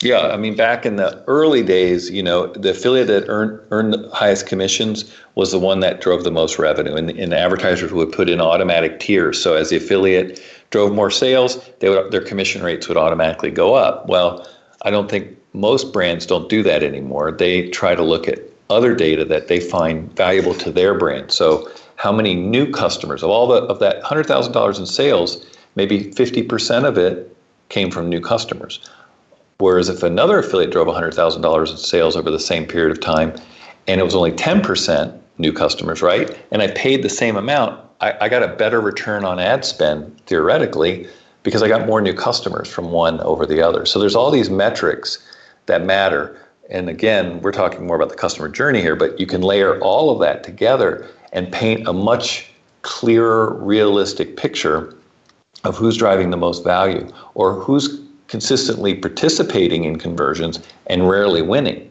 Yeah, 0.00 0.28
I 0.28 0.36
mean, 0.36 0.54
back 0.54 0.86
in 0.86 0.94
the 0.94 1.24
early 1.26 1.62
days, 1.64 2.08
you 2.08 2.22
know, 2.22 2.46
the 2.52 2.70
affiliate 2.70 3.08
that 3.08 3.24
earned 3.28 3.60
earned 3.72 3.94
the 3.94 4.08
highest 4.10 4.46
commissions 4.46 5.12
was 5.34 5.50
the 5.50 5.58
one 5.58 5.80
that 5.80 6.00
drove 6.00 6.22
the 6.22 6.30
most 6.30 6.58
revenue, 6.58 6.94
and, 6.94 7.10
and 7.10 7.34
advertisers 7.34 7.92
would 7.92 8.12
put 8.12 8.28
in 8.28 8.40
automatic 8.40 9.00
tiers. 9.00 9.42
So 9.42 9.54
as 9.54 9.70
the 9.70 9.76
affiliate 9.76 10.40
drove 10.70 10.94
more 10.94 11.10
sales, 11.10 11.58
they 11.80 11.88
would, 11.88 12.12
their 12.12 12.20
commission 12.20 12.62
rates 12.62 12.86
would 12.86 12.96
automatically 12.96 13.50
go 13.50 13.74
up. 13.74 14.06
Well, 14.08 14.46
I 14.82 14.90
don't 14.90 15.10
think 15.10 15.36
most 15.52 15.92
brands 15.92 16.26
don't 16.26 16.48
do 16.48 16.62
that 16.62 16.82
anymore. 16.82 17.32
They 17.32 17.68
try 17.70 17.94
to 17.94 18.02
look 18.02 18.28
at 18.28 18.38
other 18.70 18.94
data 18.94 19.24
that 19.24 19.48
they 19.48 19.60
find 19.60 20.14
valuable 20.14 20.54
to 20.54 20.70
their 20.70 20.94
brand. 20.94 21.32
So 21.32 21.70
how 21.96 22.12
many 22.12 22.34
new 22.34 22.70
customers 22.70 23.22
of 23.22 23.30
all 23.30 23.46
the 23.46 23.62
of 23.62 23.78
that 23.80 24.02
hundred 24.02 24.26
thousand 24.26 24.52
dollars 24.52 24.78
in 24.78 24.86
sales, 24.86 25.44
maybe 25.74 26.12
fifty 26.12 26.42
percent 26.42 26.86
of 26.86 26.98
it 26.98 27.34
came 27.68 27.90
from 27.90 28.08
new 28.08 28.20
customers. 28.20 28.80
Whereas 29.58 29.88
if 29.88 30.02
another 30.02 30.38
affiliate 30.38 30.70
drove 30.70 30.92
hundred 30.92 31.14
thousand 31.14 31.42
dollars 31.42 31.70
in 31.70 31.76
sales 31.76 32.16
over 32.16 32.30
the 32.30 32.38
same 32.38 32.66
period 32.66 32.92
of 32.92 33.00
time, 33.00 33.34
and 33.86 34.00
it 34.00 34.04
was 34.04 34.14
only 34.14 34.32
ten 34.32 34.60
percent 34.60 35.14
new 35.38 35.52
customers, 35.52 36.02
right? 36.02 36.36
And 36.50 36.62
I 36.62 36.68
paid 36.68 37.02
the 37.02 37.08
same 37.08 37.36
amount, 37.36 37.80
I, 38.00 38.14
I 38.22 38.28
got 38.28 38.42
a 38.42 38.48
better 38.48 38.80
return 38.80 39.24
on 39.24 39.38
ad 39.38 39.64
spend 39.64 40.20
theoretically 40.26 41.08
because 41.42 41.62
I 41.62 41.68
got 41.68 41.86
more 41.86 42.00
new 42.00 42.12
customers 42.14 42.68
from 42.68 42.90
one 42.90 43.20
over 43.20 43.46
the 43.46 43.62
other. 43.62 43.86
So 43.86 43.98
there's 43.98 44.14
all 44.14 44.30
these 44.30 44.50
metrics 44.50 45.18
that 45.68 45.84
matter. 45.84 46.36
And 46.68 46.90
again, 46.90 47.40
we're 47.40 47.52
talking 47.52 47.86
more 47.86 47.96
about 47.96 48.10
the 48.10 48.16
customer 48.16 48.48
journey 48.48 48.80
here, 48.80 48.96
but 48.96 49.18
you 49.18 49.26
can 49.26 49.40
layer 49.40 49.80
all 49.80 50.10
of 50.10 50.20
that 50.20 50.44
together 50.44 51.06
and 51.32 51.50
paint 51.50 51.86
a 51.88 51.92
much 51.92 52.50
clearer, 52.82 53.54
realistic 53.54 54.36
picture 54.36 54.94
of 55.64 55.76
who's 55.76 55.96
driving 55.96 56.30
the 56.30 56.36
most 56.36 56.64
value 56.64 57.08
or 57.34 57.54
who's 57.54 58.00
consistently 58.28 58.94
participating 58.94 59.84
in 59.84 59.98
conversions 59.98 60.60
and 60.86 61.08
rarely 61.08 61.42
winning. 61.42 61.90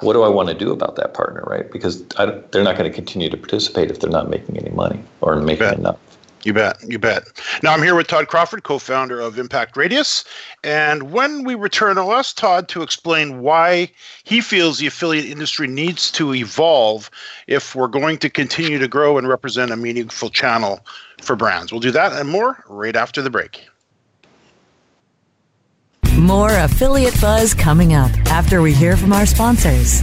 What 0.00 0.12
do 0.12 0.22
I 0.22 0.28
want 0.28 0.48
to 0.48 0.54
do 0.54 0.70
about 0.70 0.96
that 0.96 1.14
partner, 1.14 1.42
right? 1.46 1.70
Because 1.72 2.04
I, 2.18 2.26
they're 2.50 2.62
not 2.62 2.76
going 2.76 2.88
to 2.88 2.94
continue 2.94 3.28
to 3.30 3.36
participate 3.36 3.90
if 3.90 3.98
they're 3.98 4.10
not 4.10 4.30
making 4.30 4.56
any 4.56 4.70
money 4.70 5.02
or 5.20 5.36
making 5.36 5.72
enough. 5.72 5.98
You 6.44 6.52
bet. 6.52 6.78
You 6.86 6.98
bet. 6.98 7.24
Now 7.62 7.72
I'm 7.72 7.82
here 7.82 7.94
with 7.94 8.06
Todd 8.06 8.28
Crawford, 8.28 8.62
co 8.62 8.78
founder 8.78 9.20
of 9.20 9.38
Impact 9.38 9.76
Radius. 9.76 10.24
And 10.62 11.10
when 11.10 11.44
we 11.44 11.54
return, 11.54 11.98
I'll 11.98 12.12
ask 12.12 12.36
Todd 12.36 12.68
to 12.68 12.82
explain 12.82 13.40
why 13.40 13.90
he 14.24 14.40
feels 14.40 14.78
the 14.78 14.86
affiliate 14.86 15.26
industry 15.26 15.66
needs 15.66 16.10
to 16.12 16.34
evolve 16.34 17.10
if 17.46 17.74
we're 17.74 17.88
going 17.88 18.18
to 18.18 18.30
continue 18.30 18.78
to 18.78 18.88
grow 18.88 19.18
and 19.18 19.28
represent 19.28 19.72
a 19.72 19.76
meaningful 19.76 20.30
channel 20.30 20.80
for 21.20 21.34
brands. 21.34 21.72
We'll 21.72 21.80
do 21.80 21.90
that 21.90 22.12
and 22.12 22.28
more 22.28 22.64
right 22.68 22.94
after 22.94 23.20
the 23.20 23.30
break. 23.30 23.66
More 26.16 26.50
affiliate 26.50 27.20
buzz 27.20 27.54
coming 27.54 27.94
up 27.94 28.10
after 28.26 28.60
we 28.60 28.72
hear 28.72 28.96
from 28.96 29.12
our 29.12 29.26
sponsors. 29.26 30.02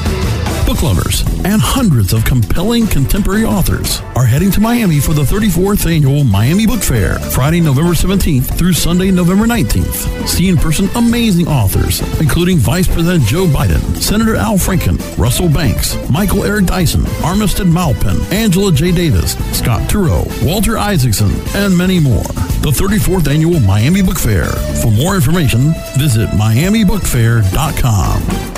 book 0.71 0.83
lovers, 0.83 1.23
and 1.43 1.59
hundreds 1.61 2.13
of 2.13 2.23
compelling 2.23 2.87
contemporary 2.87 3.43
authors 3.43 3.99
are 4.15 4.23
heading 4.23 4.49
to 4.49 4.61
Miami 4.61 5.01
for 5.01 5.13
the 5.13 5.21
34th 5.21 5.85
annual 5.85 6.23
Miami 6.23 6.65
Book 6.65 6.81
Fair, 6.81 7.19
Friday, 7.19 7.59
November 7.59 7.91
17th 7.91 8.57
through 8.57 8.71
Sunday, 8.71 9.11
November 9.11 9.45
19th. 9.45 10.25
See 10.25 10.47
in 10.47 10.55
person 10.55 10.87
amazing 10.95 11.49
authors, 11.49 11.99
including 12.21 12.57
Vice 12.57 12.87
President 12.87 13.25
Joe 13.25 13.47
Biden, 13.47 13.81
Senator 13.97 14.37
Al 14.37 14.55
Franken, 14.55 14.97
Russell 15.17 15.49
Banks, 15.49 15.97
Michael 16.09 16.45
Eric 16.45 16.67
Dyson, 16.67 17.01
Armistead 17.21 17.69
Maupin, 17.69 18.21
Angela 18.31 18.71
J. 18.71 18.93
Davis, 18.93 19.33
Scott 19.57 19.89
Turow, 19.89 20.25
Walter 20.45 20.77
Isaacson, 20.77 21.33
and 21.53 21.77
many 21.77 21.99
more. 21.99 22.23
The 22.61 22.71
34th 22.71 23.27
annual 23.27 23.59
Miami 23.59 24.01
Book 24.01 24.19
Fair. 24.19 24.45
For 24.81 24.91
more 24.91 25.15
information, 25.15 25.73
visit 25.97 26.29
miamibookfair.com. 26.29 28.50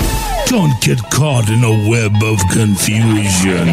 Don't 0.54 0.78
get 0.80 1.02
caught 1.10 1.50
in 1.50 1.64
a 1.64 1.90
web 1.90 2.14
of 2.22 2.38
confusion. 2.52 3.66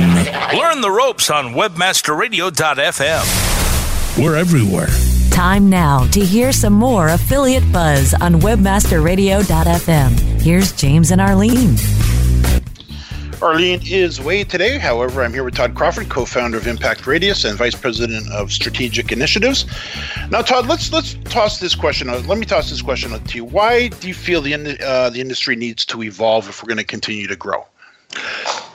Learn 0.57 0.81
the 0.81 0.89
ropes 0.89 1.29
on 1.29 1.53
webmasterradio.fm. 1.53 4.17
We're 4.17 4.35
everywhere. 4.35 4.87
Time 5.29 5.69
now 5.69 6.07
to 6.07 6.19
hear 6.19 6.51
some 6.51 6.73
more 6.73 7.09
affiliate 7.09 7.71
buzz 7.71 8.15
on 8.15 8.41
webmasterradio.fm. 8.41 10.41
Here's 10.41 10.71
James 10.71 11.11
and 11.11 11.21
Arlene. 11.21 11.75
Arlene 13.41 13.81
is 13.83 14.19
away 14.19 14.43
today. 14.43 14.77
However, 14.77 15.23
I'm 15.23 15.33
here 15.33 15.43
with 15.43 15.55
Todd 15.55 15.73
Crawford, 15.73 16.09
co-founder 16.09 16.57
of 16.57 16.67
Impact 16.67 17.07
Radius 17.07 17.43
and 17.43 17.57
vice 17.57 17.73
president 17.73 18.31
of 18.31 18.51
strategic 18.51 19.11
initiatives. 19.11 19.65
Now, 20.29 20.41
Todd, 20.41 20.67
let's 20.67 20.93
let's 20.93 21.15
toss 21.25 21.59
this 21.59 21.73
question. 21.73 22.09
Out. 22.09 22.27
Let 22.27 22.37
me 22.37 22.45
toss 22.45 22.69
this 22.69 22.83
question 22.83 23.13
out 23.13 23.25
to 23.27 23.37
you. 23.37 23.45
Why 23.45 23.87
do 23.87 24.07
you 24.07 24.13
feel 24.13 24.41
the 24.41 24.53
uh, 24.85 25.09
the 25.09 25.19
industry 25.19 25.55
needs 25.55 25.85
to 25.85 26.03
evolve 26.03 26.47
if 26.49 26.61
we're 26.61 26.67
going 26.67 26.77
to 26.77 26.83
continue 26.83 27.25
to 27.27 27.35
grow? 27.35 27.65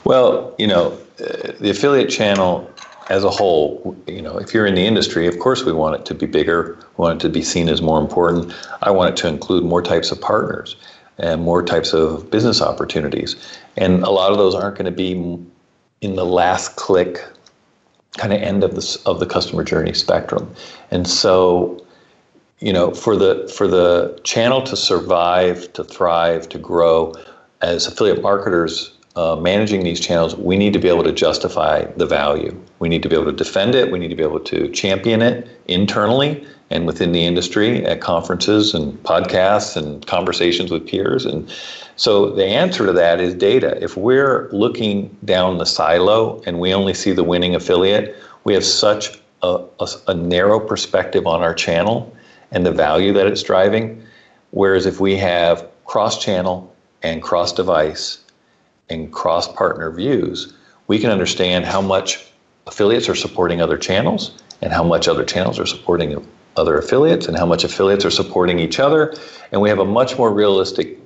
Well, 0.04 0.54
you 0.58 0.66
know, 0.66 0.98
uh, 1.20 1.52
the 1.60 1.70
affiliate 1.70 2.10
channel 2.10 2.68
as 3.08 3.22
a 3.22 3.30
whole, 3.30 3.96
you 4.08 4.20
know, 4.20 4.36
if 4.36 4.52
you're 4.52 4.66
in 4.66 4.74
the 4.74 4.84
industry, 4.84 5.28
of 5.28 5.38
course 5.38 5.64
we 5.64 5.72
want 5.72 5.94
it 5.94 6.04
to 6.06 6.14
be 6.14 6.26
bigger. 6.26 6.76
We 6.96 7.02
want 7.02 7.22
it 7.22 7.26
to 7.26 7.32
be 7.32 7.42
seen 7.42 7.68
as 7.68 7.80
more 7.80 8.00
important. 8.00 8.52
I 8.82 8.90
want 8.90 9.10
it 9.10 9.16
to 9.22 9.28
include 9.28 9.62
more 9.62 9.80
types 9.80 10.10
of 10.10 10.20
partners 10.20 10.74
and 11.18 11.42
more 11.42 11.62
types 11.62 11.92
of 11.92 12.30
business 12.30 12.60
opportunities. 12.60 13.36
And 13.76 14.02
a 14.02 14.10
lot 14.10 14.32
of 14.32 14.38
those 14.38 14.54
aren't 14.54 14.76
going 14.76 14.86
to 14.86 14.90
be 14.90 15.12
in 16.00 16.16
the 16.16 16.26
last 16.26 16.76
click 16.76 17.24
kind 18.16 18.32
of 18.32 18.40
end 18.40 18.64
of 18.64 18.74
the 18.74 19.02
of 19.06 19.20
the 19.20 19.26
customer 19.26 19.62
journey 19.62 19.92
spectrum. 19.92 20.52
And 20.90 21.06
so, 21.06 21.84
you 22.60 22.72
know, 22.72 22.92
for 22.92 23.16
the 23.16 23.52
for 23.54 23.66
the 23.66 24.18
channel 24.24 24.62
to 24.62 24.76
survive, 24.76 25.72
to 25.74 25.84
thrive, 25.84 26.48
to 26.50 26.58
grow, 26.58 27.12
as 27.60 27.86
affiliate 27.86 28.22
marketers 28.22 28.92
uh, 29.16 29.36
managing 29.36 29.84
these 29.84 30.00
channels, 30.00 30.36
we 30.36 30.56
need 30.56 30.72
to 30.72 30.78
be 30.78 30.88
able 30.88 31.04
to 31.04 31.12
justify 31.12 31.84
the 31.96 32.06
value. 32.06 32.58
We 32.78 32.88
need 32.88 33.02
to 33.02 33.08
be 33.08 33.14
able 33.14 33.26
to 33.26 33.32
defend 33.32 33.74
it. 33.74 33.90
We 33.90 33.98
need 33.98 34.08
to 34.08 34.16
be 34.16 34.22
able 34.22 34.40
to 34.40 34.68
champion 34.70 35.22
it 35.22 35.48
internally 35.66 36.46
and 36.70 36.86
within 36.86 37.12
the 37.12 37.24
industry 37.24 37.84
at 37.84 38.00
conferences 38.00 38.74
and 38.74 39.00
podcasts 39.04 39.76
and 39.76 40.06
conversations 40.06 40.70
with 40.70 40.86
peers. 40.86 41.24
And 41.24 41.48
so 41.96 42.30
the 42.30 42.44
answer 42.44 42.86
to 42.86 42.92
that 42.92 43.20
is 43.20 43.34
data. 43.34 43.82
If 43.82 43.96
we're 43.96 44.48
looking 44.52 45.16
down 45.24 45.58
the 45.58 45.64
silo 45.64 46.42
and 46.44 46.58
we 46.58 46.74
only 46.74 46.92
see 46.92 47.12
the 47.12 47.24
winning 47.24 47.54
affiliate, 47.54 48.16
we 48.44 48.54
have 48.54 48.64
such 48.64 49.18
a, 49.42 49.64
a, 49.80 49.88
a 50.08 50.14
narrow 50.14 50.58
perspective 50.58 51.26
on 51.26 51.42
our 51.42 51.54
channel 51.54 52.14
and 52.50 52.66
the 52.66 52.72
value 52.72 53.12
that 53.12 53.26
it's 53.26 53.42
driving. 53.42 54.02
Whereas 54.50 54.86
if 54.86 55.00
we 55.00 55.16
have 55.16 55.68
cross 55.84 56.22
channel 56.22 56.74
and 57.02 57.22
cross 57.22 57.52
device 57.52 58.18
and 58.88 59.12
cross 59.12 59.52
partner 59.52 59.90
views, 59.90 60.52
we 60.88 60.98
can 60.98 61.10
understand 61.10 61.64
how 61.64 61.80
much 61.80 62.26
affiliates 62.66 63.08
are 63.08 63.14
supporting 63.14 63.60
other 63.60 63.78
channels 63.78 64.32
and 64.62 64.72
how 64.72 64.82
much 64.82 65.08
other 65.08 65.24
channels 65.24 65.58
are 65.58 65.66
supporting 65.66 66.12
other 66.56 66.76
affiliates 66.78 67.26
and 67.26 67.36
how 67.36 67.46
much 67.46 67.64
affiliates 67.64 68.04
are 68.04 68.10
supporting 68.10 68.58
each 68.58 68.78
other. 68.80 69.14
And 69.52 69.60
we 69.60 69.68
have 69.68 69.78
a 69.78 69.84
much 69.84 70.18
more 70.18 70.32
realistic 70.32 70.98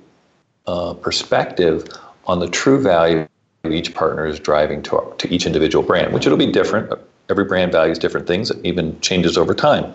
uh, 0.66 0.94
perspective 0.94 1.86
on 2.26 2.38
the 2.38 2.48
true 2.48 2.80
value 2.80 3.26
each 3.68 3.92
partner 3.94 4.26
is 4.26 4.40
driving 4.40 4.82
to, 4.82 4.96
our, 4.96 5.14
to 5.16 5.32
each 5.32 5.44
individual 5.46 5.84
brand, 5.84 6.12
which 6.14 6.26
it'll 6.26 6.38
be 6.38 6.50
different. 6.50 6.92
Every 7.28 7.44
brand 7.44 7.72
values 7.72 7.98
different 7.98 8.26
things, 8.26 8.50
it 8.50 8.58
even 8.64 8.98
changes 9.00 9.36
over 9.36 9.54
time. 9.54 9.92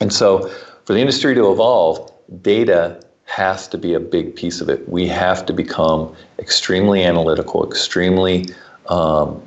And 0.00 0.12
so, 0.12 0.48
for 0.84 0.92
the 0.92 1.00
industry 1.00 1.34
to 1.34 1.50
evolve, 1.50 2.12
data 2.42 3.00
has 3.24 3.66
to 3.68 3.78
be 3.78 3.94
a 3.94 4.00
big 4.00 4.36
piece 4.36 4.60
of 4.60 4.68
it. 4.68 4.86
We 4.88 5.06
have 5.08 5.46
to 5.46 5.52
become 5.52 6.14
extremely 6.38 7.02
analytical, 7.02 7.66
extremely 7.66 8.46
um, 8.88 9.42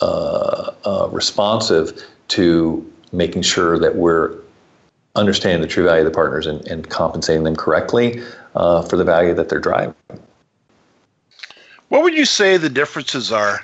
uh, 0.00 0.72
uh, 0.84 1.08
responsive 1.12 2.04
to 2.28 2.92
making 3.12 3.42
sure 3.42 3.78
that 3.78 3.96
we're 3.96 4.36
understanding 5.16 5.60
the 5.60 5.68
true 5.68 5.84
value 5.84 6.00
of 6.00 6.04
the 6.04 6.14
partners 6.14 6.46
and, 6.46 6.66
and 6.68 6.88
compensating 6.88 7.44
them 7.44 7.56
correctly 7.56 8.22
uh, 8.54 8.82
for 8.82 8.96
the 8.96 9.04
value 9.04 9.34
that 9.34 9.48
they're 9.48 9.58
driving. 9.58 9.94
What 11.88 12.02
would 12.02 12.14
you 12.14 12.24
say 12.24 12.56
the 12.56 12.68
differences 12.68 13.32
are? 13.32 13.60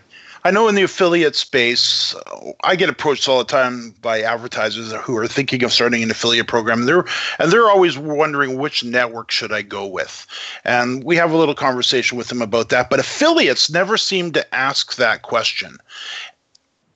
I 0.47 0.53
know 0.53 0.69
in 0.69 0.77
the 0.77 0.83
affiliate 0.83 1.35
space, 1.35 2.15
I 2.63 2.77
get 2.77 2.89
approached 2.89 3.29
all 3.29 3.39
the 3.39 3.45
time 3.45 3.93
by 4.01 4.23
advertisers 4.23 4.93
who 4.93 5.17
are 5.17 5.27
thinking 5.27 5.65
of 5.65 5.73
starting 5.73 6.05
an 6.05 6.11
affiliate 6.13 6.47
program. 6.47 6.81
And 6.81 6.89
they're 6.89 7.05
and 7.41 7.51
they're 7.51 7.69
always 7.69 7.99
wondering 7.99 8.57
which 8.57 8.85
network 8.85 9.33
should 9.33 9.53
I 9.53 9.63
go 9.63 9.85
with, 9.85 10.25
and 10.65 11.03
we 11.03 11.17
have 11.17 11.33
a 11.33 11.37
little 11.37 11.57
conversation 11.57 12.17
with 12.17 12.29
them 12.29 12.43
about 12.43 12.69
that. 12.69 12.91
But 12.91 13.01
affiliates 13.01 13.71
never 13.71 13.97
seem 13.97 14.31
to 14.33 14.55
ask 14.55 14.95
that 14.95 15.23
question, 15.23 15.79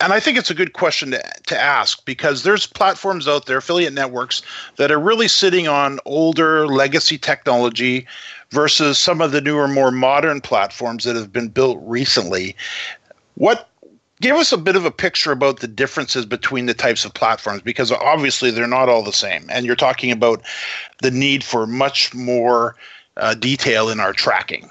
and 0.01 0.13
I 0.13 0.21
think 0.21 0.39
it's 0.39 0.51
a 0.51 0.55
good 0.55 0.73
question 0.73 1.11
to, 1.11 1.23
to 1.47 1.59
ask 1.59 2.05
because 2.05 2.43
there's 2.43 2.67
platforms 2.67 3.29
out 3.29 3.47
there, 3.47 3.59
affiliate 3.59 3.93
networks, 3.93 4.43
that 4.77 4.91
are 4.91 4.99
really 4.99 5.29
sitting 5.29 5.69
on 5.69 6.01
older 6.05 6.67
legacy 6.67 7.19
technology 7.19 8.07
versus 8.51 8.99
some 8.99 9.21
of 9.21 9.33
the 9.33 9.41
newer, 9.41 9.69
more 9.69 9.91
modern 9.91 10.41
platforms 10.41 11.05
that 11.05 11.17
have 11.17 11.33
been 11.33 11.49
built 11.49 11.79
recently. 11.83 12.57
What 13.35 13.69
give 14.21 14.37
us 14.37 14.53
a 14.53 14.59
bit 14.59 14.77
of 14.77 14.85
a 14.85 14.91
picture 14.91 15.33
about 15.33 15.61
the 15.61 15.69
differences 15.69 16.27
between 16.27 16.67
the 16.67 16.75
types 16.75 17.05
of 17.05 17.15
platforms 17.15 17.63
because 17.63 17.91
obviously 17.91 18.51
they're 18.51 18.67
not 18.67 18.89
all 18.89 19.03
the 19.03 19.13
same. 19.13 19.47
And 19.51 19.65
you're 19.65 19.77
talking 19.77 20.11
about 20.11 20.43
the 21.03 21.11
need 21.11 21.43
for 21.43 21.67
much 21.67 22.15
more 22.15 22.77
uh, 23.17 23.35
detail 23.35 23.89
in 23.89 24.01
our 24.01 24.13
tracking. 24.13 24.71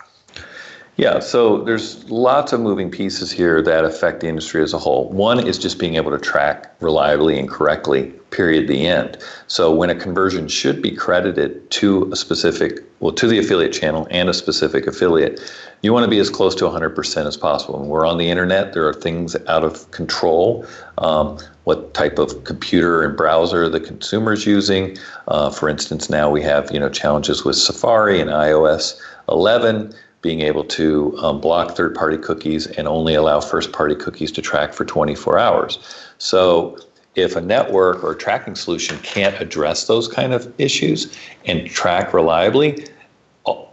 Yeah, 0.99 1.19
so 1.19 1.63
there's 1.63 2.03
lots 2.09 2.51
of 2.51 2.59
moving 2.59 2.91
pieces 2.91 3.31
here 3.31 3.61
that 3.61 3.85
affect 3.85 4.19
the 4.19 4.27
industry 4.27 4.61
as 4.61 4.73
a 4.73 4.77
whole. 4.77 5.07
One 5.07 5.39
is 5.47 5.57
just 5.57 5.79
being 5.79 5.95
able 5.95 6.11
to 6.11 6.19
track 6.19 6.75
reliably 6.81 7.39
and 7.39 7.47
correctly, 7.47 8.07
period, 8.31 8.67
the 8.67 8.85
end. 8.85 9.17
So 9.47 9.73
when 9.73 9.89
a 9.89 9.95
conversion 9.95 10.49
should 10.49 10.81
be 10.81 10.91
credited 10.91 11.71
to 11.71 12.11
a 12.11 12.17
specific, 12.17 12.83
well, 12.99 13.13
to 13.13 13.27
the 13.29 13.39
affiliate 13.39 13.71
channel 13.71 14.09
and 14.11 14.27
a 14.27 14.33
specific 14.33 14.87
affiliate, 14.87 15.39
you 15.83 15.93
want 15.93 16.03
to 16.03 16.09
be 16.09 16.19
as 16.19 16.29
close 16.29 16.53
to 16.55 16.65
100% 16.65 17.25
as 17.25 17.37
possible. 17.37 17.79
When 17.79 17.87
we're 17.87 18.05
on 18.05 18.17
the 18.17 18.29
internet, 18.29 18.73
there 18.73 18.85
are 18.85 18.93
things 18.93 19.37
out 19.47 19.63
of 19.63 19.89
control. 19.91 20.65
Um, 20.97 21.37
what 21.63 21.93
type 21.93 22.19
of 22.19 22.43
computer 22.43 23.05
and 23.05 23.15
browser 23.15 23.69
the 23.69 23.79
consumer 23.79 24.33
is 24.33 24.45
using. 24.45 24.97
Uh, 25.29 25.49
for 25.49 25.69
instance, 25.69 26.09
now 26.09 26.29
we 26.29 26.41
have 26.41 26.69
you 26.73 26.79
know 26.79 26.89
challenges 26.89 27.45
with 27.45 27.55
Safari 27.55 28.19
and 28.19 28.29
iOS 28.29 28.99
11 29.29 29.93
being 30.21 30.41
able 30.41 30.63
to 30.65 31.17
um, 31.19 31.39
block 31.39 31.75
third 31.75 31.95
party 31.95 32.17
cookies 32.17 32.67
and 32.67 32.87
only 32.87 33.13
allow 33.15 33.39
first 33.39 33.71
party 33.71 33.95
cookies 33.95 34.31
to 34.33 34.41
track 34.41 34.73
for 34.73 34.85
24 34.85 35.39
hours. 35.39 35.79
So, 36.17 36.77
if 37.15 37.35
a 37.35 37.41
network 37.41 38.03
or 38.03 38.11
a 38.11 38.17
tracking 38.17 38.55
solution 38.55 38.97
can't 38.99 39.39
address 39.41 39.87
those 39.87 40.07
kind 40.07 40.31
of 40.31 40.53
issues 40.59 41.17
and 41.45 41.67
track 41.67 42.13
reliably, 42.13 42.85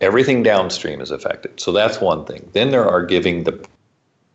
everything 0.00 0.42
downstream 0.42 1.00
is 1.00 1.10
affected. 1.10 1.60
So, 1.60 1.72
that's 1.72 2.00
one 2.00 2.24
thing. 2.24 2.48
Then 2.52 2.70
there 2.70 2.88
are 2.88 3.04
giving 3.04 3.44
the 3.44 3.66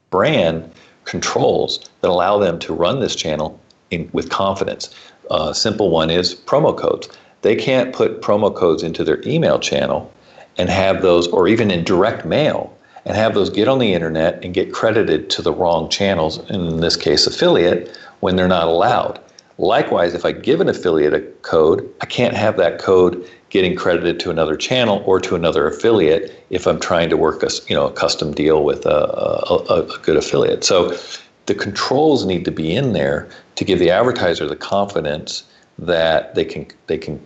brand 0.10 0.72
controls 1.06 1.90
that 2.02 2.10
allow 2.10 2.38
them 2.38 2.60
to 2.60 2.74
run 2.74 3.00
this 3.00 3.16
channel 3.16 3.60
in, 3.90 4.10
with 4.14 4.30
confidence. 4.30 4.94
A 5.30 5.34
uh, 5.34 5.54
simple 5.54 5.90
one 5.90 6.10
is 6.10 6.36
promo 6.36 6.78
codes. 6.78 7.08
They 7.42 7.56
can't 7.56 7.94
put 7.94 8.22
promo 8.22 8.54
codes 8.54 8.84
into 8.84 9.04
their 9.04 9.22
email 9.26 9.60
channel 9.60 10.12
and 10.58 10.70
have 10.70 11.02
those, 11.02 11.28
or 11.28 11.48
even 11.48 11.72
in 11.72 11.84
direct 11.84 12.26
mail, 12.26 12.76
and 13.06 13.16
have 13.16 13.34
those 13.34 13.50
get 13.50 13.68
on 13.68 13.80
the 13.80 13.94
internet 13.94 14.44
and 14.44 14.54
get 14.54 14.74
credited 14.74 15.30
to 15.32 15.42
the 15.42 15.54
wrong 15.54 15.90
channels, 15.90 16.38
and 16.50 16.68
in 16.68 16.80
this 16.82 16.96
case, 16.96 17.26
affiliate, 17.26 17.98
when 18.20 18.36
they're 18.36 18.48
not 18.48 18.68
allowed. 18.68 19.20
Likewise, 19.58 20.14
if 20.14 20.26
I 20.26 20.32
give 20.32 20.62
an 20.62 20.70
affiliate 20.70 21.14
a 21.14 21.22
code, 21.42 21.88
I 22.02 22.06
can't 22.06 22.34
have 22.34 22.58
that 22.58 22.80
code 22.80 23.28
getting 23.50 23.76
credited 23.76 24.20
to 24.22 24.30
another 24.32 24.56
channel 24.56 25.04
or 25.06 25.20
to 25.20 25.36
another 25.36 25.68
affiliate 25.68 26.46
if 26.50 26.66
I'm 26.66 26.80
trying 26.80 27.10
to 27.10 27.18
work 27.18 27.44
a 27.44 27.50
you 27.68 27.76
know 27.76 27.88
a 27.88 27.92
custom 27.92 28.34
deal 28.34 28.64
with 28.64 28.86
a, 28.86 28.90
a, 28.90 29.84
a 29.84 29.98
good 30.00 30.18
affiliate. 30.18 30.64
So 30.64 30.98
the 31.46 31.54
controls 31.54 32.26
need 32.26 32.46
to 32.46 32.52
be 32.52 32.76
in 32.76 32.94
there 32.94 33.30
to 33.56 33.66
give 33.66 33.80
the 33.80 33.92
advertiser 33.92 34.48
the 34.48 34.56
confidence 34.56 35.44
that 35.78 36.34
they 36.34 36.46
can 36.46 36.68
they 36.88 36.98
can 36.98 37.22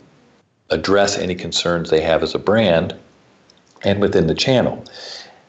address 0.72 1.18
any 1.18 1.36
concerns 1.36 1.90
they 1.90 2.02
have 2.02 2.24
as 2.24 2.34
a 2.34 2.40
brand 2.40 2.98
and 3.84 4.02
within 4.02 4.28
the 4.28 4.36
channel. 4.36 4.84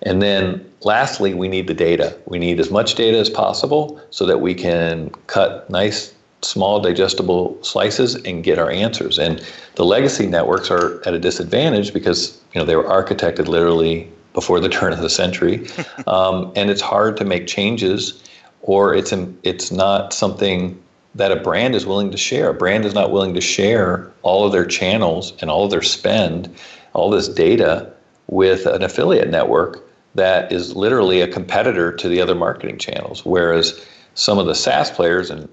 And 0.03 0.23
then 0.23 0.65
lastly, 0.83 1.35
we 1.35 1.49
need 1.49 1.67
the 1.67 1.75
data. 1.75 2.17
We 2.27 2.39
need 2.39 2.61
as 2.61 2.71
much 2.71 2.95
data 2.95 3.19
as 3.19 3.31
possible 3.31 4.01
so 4.11 4.27
that 4.27 4.41
we 4.41 4.55
can 4.55 5.11
cut 5.27 5.69
nice, 5.71 6.15
small, 6.43 6.81
digestible 6.81 7.59
slices 7.63 8.15
and 8.15 8.45
get 8.45 8.59
our 8.59 8.71
answers. 8.71 9.19
And 9.19 9.45
the 9.75 9.85
legacy 9.85 10.27
networks 10.27 10.71
are 10.71 11.07
at 11.07 11.15
a 11.15 11.19
disadvantage 11.19 11.93
because 11.93 12.41
you 12.53 12.61
know 12.61 12.67
they 12.67 12.77
were 12.77 12.85
architected 12.85 13.49
literally 13.49 14.11
before 14.33 14.61
the 14.61 14.69
turn 14.79 14.93
of 14.93 15.01
the 15.01 15.11
century, 15.11 15.67
um, 16.07 16.53
and 16.57 16.71
it's 16.71 16.83
hard 16.83 17.17
to 17.17 17.25
make 17.25 17.47
changes, 17.47 18.23
or 18.63 18.95
it's 18.95 19.13
it's 19.43 19.73
not 19.73 20.13
something 20.13 20.81
that 21.15 21.33
a 21.33 21.37
brand 21.37 21.75
is 21.75 21.87
willing 21.87 22.11
to 22.11 22.19
share. 22.19 22.51
A 22.51 22.55
brand 22.55 22.85
is 22.85 22.93
not 22.93 23.11
willing 23.11 23.33
to 23.33 23.41
share 23.41 24.13
all 24.21 24.45
of 24.45 24.53
their 24.53 24.67
channels 24.67 25.33
and 25.41 25.51
all 25.51 25.65
of 25.65 25.71
their 25.71 25.81
spend, 25.81 26.55
all 26.93 27.09
this 27.09 27.27
data 27.27 27.91
with 28.29 28.67
an 28.67 28.83
affiliate 28.83 29.31
network 29.31 29.89
that 30.15 30.51
is 30.51 30.75
literally 30.75 31.21
a 31.21 31.29
competitor 31.29 31.93
to 31.93 32.09
the 32.09 32.21
other 32.21 32.35
marketing 32.35 32.79
channels. 32.79 33.25
Whereas 33.25 33.85
some 34.15 34.39
of 34.39 34.47
the 34.47 34.55
SaaS 34.55 34.91
players, 34.91 35.31
and 35.31 35.49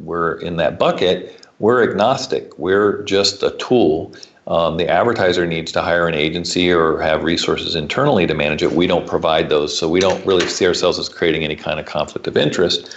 we're 0.00 0.34
in 0.40 0.56
that 0.56 0.78
bucket, 0.78 1.46
we're 1.60 1.88
agnostic. 1.88 2.58
We're 2.58 3.02
just 3.04 3.42
a 3.42 3.52
tool. 3.58 4.12
Um, 4.46 4.76
the 4.76 4.88
advertiser 4.88 5.46
needs 5.46 5.72
to 5.72 5.82
hire 5.82 6.08
an 6.08 6.14
agency 6.14 6.72
or 6.72 7.00
have 7.00 7.22
resources 7.22 7.74
internally 7.74 8.26
to 8.26 8.34
manage 8.34 8.62
it. 8.62 8.72
We 8.72 8.86
don't 8.86 9.06
provide 9.06 9.50
those, 9.50 9.76
so 9.76 9.88
we 9.88 10.00
don't 10.00 10.24
really 10.26 10.48
see 10.48 10.66
ourselves 10.66 10.98
as 10.98 11.08
creating 11.08 11.44
any 11.44 11.56
kind 11.56 11.78
of 11.78 11.86
conflict 11.86 12.26
of 12.26 12.36
interest. 12.36 12.96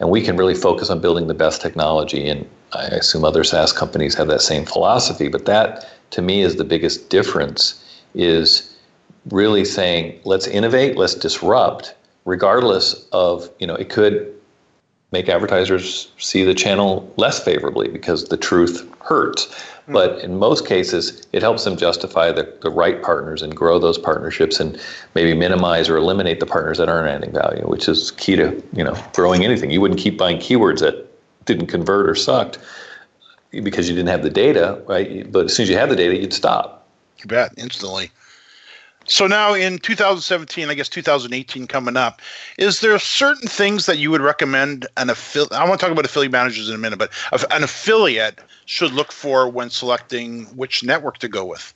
And 0.00 0.10
we 0.10 0.22
can 0.22 0.36
really 0.36 0.54
focus 0.54 0.90
on 0.90 1.00
building 1.00 1.26
the 1.26 1.34
best 1.34 1.60
technology. 1.60 2.28
And 2.28 2.48
I 2.72 2.84
assume 2.84 3.24
other 3.24 3.44
SaaS 3.44 3.72
companies 3.72 4.14
have 4.14 4.28
that 4.28 4.40
same 4.42 4.64
philosophy. 4.64 5.28
But 5.28 5.44
that, 5.46 5.88
to 6.10 6.22
me, 6.22 6.42
is 6.42 6.56
the 6.56 6.64
biggest 6.64 7.10
difference. 7.10 7.78
Is 8.14 8.71
really 9.30 9.64
saying 9.64 10.20
let's 10.24 10.46
innovate, 10.46 10.96
let's 10.96 11.14
disrupt, 11.14 11.94
regardless 12.24 13.06
of 13.12 13.48
you 13.58 13.66
know 13.66 13.74
it 13.74 13.88
could 13.88 14.34
make 15.12 15.28
advertisers 15.28 16.10
see 16.16 16.42
the 16.42 16.54
channel 16.54 17.12
less 17.18 17.42
favorably 17.42 17.88
because 17.88 18.24
the 18.24 18.36
truth 18.36 18.88
hurts. 19.02 19.46
Mm-hmm. 19.46 19.92
But 19.92 20.20
in 20.20 20.38
most 20.38 20.66
cases, 20.66 21.26
it 21.32 21.42
helps 21.42 21.64
them 21.64 21.76
justify 21.76 22.32
the, 22.32 22.50
the 22.62 22.70
right 22.70 23.02
partners 23.02 23.42
and 23.42 23.54
grow 23.54 23.78
those 23.78 23.98
partnerships 23.98 24.58
and 24.58 24.80
maybe 25.14 25.34
minimize 25.34 25.88
or 25.88 25.96
eliminate 25.96 26.40
the 26.40 26.46
partners 26.46 26.78
that 26.78 26.88
aren't 26.88 27.08
adding 27.08 27.32
value, 27.32 27.62
which 27.64 27.88
is 27.88 28.12
key 28.12 28.36
to 28.36 28.62
you 28.72 28.84
know 28.84 28.96
growing 29.12 29.44
anything. 29.44 29.70
You 29.70 29.80
wouldn't 29.80 30.00
keep 30.00 30.18
buying 30.18 30.38
keywords 30.38 30.80
that 30.80 31.08
didn't 31.44 31.66
convert 31.66 32.08
or 32.08 32.14
sucked 32.14 32.58
because 33.50 33.88
you 33.88 33.94
didn't 33.94 34.08
have 34.08 34.22
the 34.22 34.30
data, 34.30 34.82
right? 34.86 35.30
But 35.30 35.46
as 35.46 35.54
soon 35.54 35.64
as 35.64 35.70
you 35.70 35.76
had 35.76 35.90
the 35.90 35.96
data, 35.96 36.16
you'd 36.16 36.32
stop. 36.32 36.88
You 37.18 37.26
bet, 37.26 37.52
instantly. 37.58 38.10
So 39.12 39.26
now 39.26 39.52
in 39.52 39.76
2017, 39.76 40.70
I 40.70 40.74
guess 40.74 40.88
2018 40.88 41.66
coming 41.66 41.98
up, 41.98 42.22
is 42.56 42.80
there 42.80 42.98
certain 42.98 43.46
things 43.46 43.84
that 43.84 43.98
you 43.98 44.10
would 44.10 44.22
recommend 44.22 44.86
an 44.96 45.10
affiliate? 45.10 45.52
I 45.52 45.68
want 45.68 45.78
to 45.78 45.84
talk 45.84 45.92
about 45.92 46.06
affiliate 46.06 46.32
managers 46.32 46.70
in 46.70 46.74
a 46.74 46.78
minute, 46.78 46.98
but 46.98 47.12
an 47.50 47.62
affiliate 47.62 48.38
should 48.64 48.92
look 48.92 49.12
for 49.12 49.50
when 49.50 49.68
selecting 49.68 50.44
which 50.56 50.82
network 50.82 51.18
to 51.18 51.28
go 51.28 51.44
with. 51.44 51.74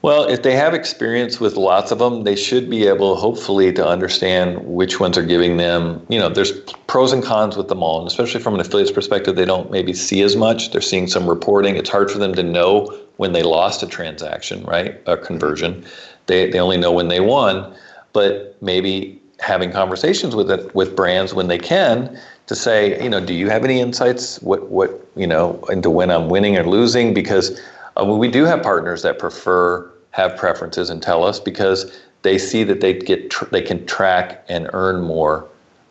Well, 0.00 0.24
if 0.24 0.42
they 0.42 0.56
have 0.56 0.72
experience 0.72 1.38
with 1.38 1.56
lots 1.56 1.90
of 1.90 1.98
them, 1.98 2.24
they 2.24 2.36
should 2.36 2.70
be 2.70 2.86
able, 2.86 3.16
hopefully, 3.16 3.70
to 3.74 3.86
understand 3.86 4.64
which 4.64 4.98
ones 4.98 5.18
are 5.18 5.22
giving 5.22 5.58
them. 5.58 6.06
You 6.08 6.18
know, 6.18 6.30
there's 6.30 6.52
pros 6.86 7.12
and 7.12 7.22
cons 7.22 7.58
with 7.58 7.68
them 7.68 7.82
all, 7.82 7.98
and 7.98 8.08
especially 8.08 8.40
from 8.40 8.54
an 8.54 8.60
affiliate's 8.60 8.92
perspective, 8.92 9.36
they 9.36 9.44
don't 9.44 9.70
maybe 9.70 9.92
see 9.92 10.22
as 10.22 10.34
much. 10.34 10.70
They're 10.70 10.80
seeing 10.80 11.08
some 11.08 11.28
reporting. 11.28 11.76
It's 11.76 11.90
hard 11.90 12.10
for 12.10 12.18
them 12.18 12.34
to 12.36 12.42
know 12.42 12.86
when 13.16 13.32
they 13.32 13.42
lost 13.42 13.82
a 13.82 13.86
transaction, 13.86 14.62
right? 14.64 15.00
A 15.06 15.16
conversion. 15.16 15.84
They, 16.26 16.50
they 16.50 16.58
only 16.58 16.76
know 16.76 16.92
when 16.92 17.08
they 17.08 17.20
won, 17.20 17.74
but 18.12 18.56
maybe 18.60 19.20
having 19.38 19.70
conversations 19.70 20.34
with 20.34 20.50
it 20.50 20.74
with 20.74 20.96
brands 20.96 21.34
when 21.34 21.48
they 21.48 21.58
can 21.58 22.18
to 22.46 22.54
say, 22.54 23.02
you 23.02 23.08
know, 23.08 23.20
do 23.20 23.34
you 23.34 23.50
have 23.50 23.64
any 23.64 23.80
insights 23.80 24.40
what 24.40 24.68
what 24.70 25.06
you 25.16 25.26
know 25.26 25.62
into 25.68 25.90
when 25.90 26.10
I'm 26.10 26.28
winning 26.28 26.56
or 26.56 26.64
losing? 26.64 27.12
Because 27.12 27.60
uh, 28.00 28.04
we 28.04 28.28
do 28.28 28.44
have 28.44 28.62
partners 28.62 29.02
that 29.02 29.18
prefer 29.18 29.90
have 30.12 30.36
preferences 30.36 30.88
and 30.90 31.02
tell 31.02 31.24
us 31.24 31.38
because 31.38 32.00
they 32.22 32.38
see 32.38 32.64
that 32.64 32.80
they 32.80 32.94
get 32.94 33.30
tr- 33.30 33.46
they 33.46 33.62
can 33.62 33.84
track 33.86 34.44
and 34.48 34.70
earn 34.72 35.02
more 35.02 35.46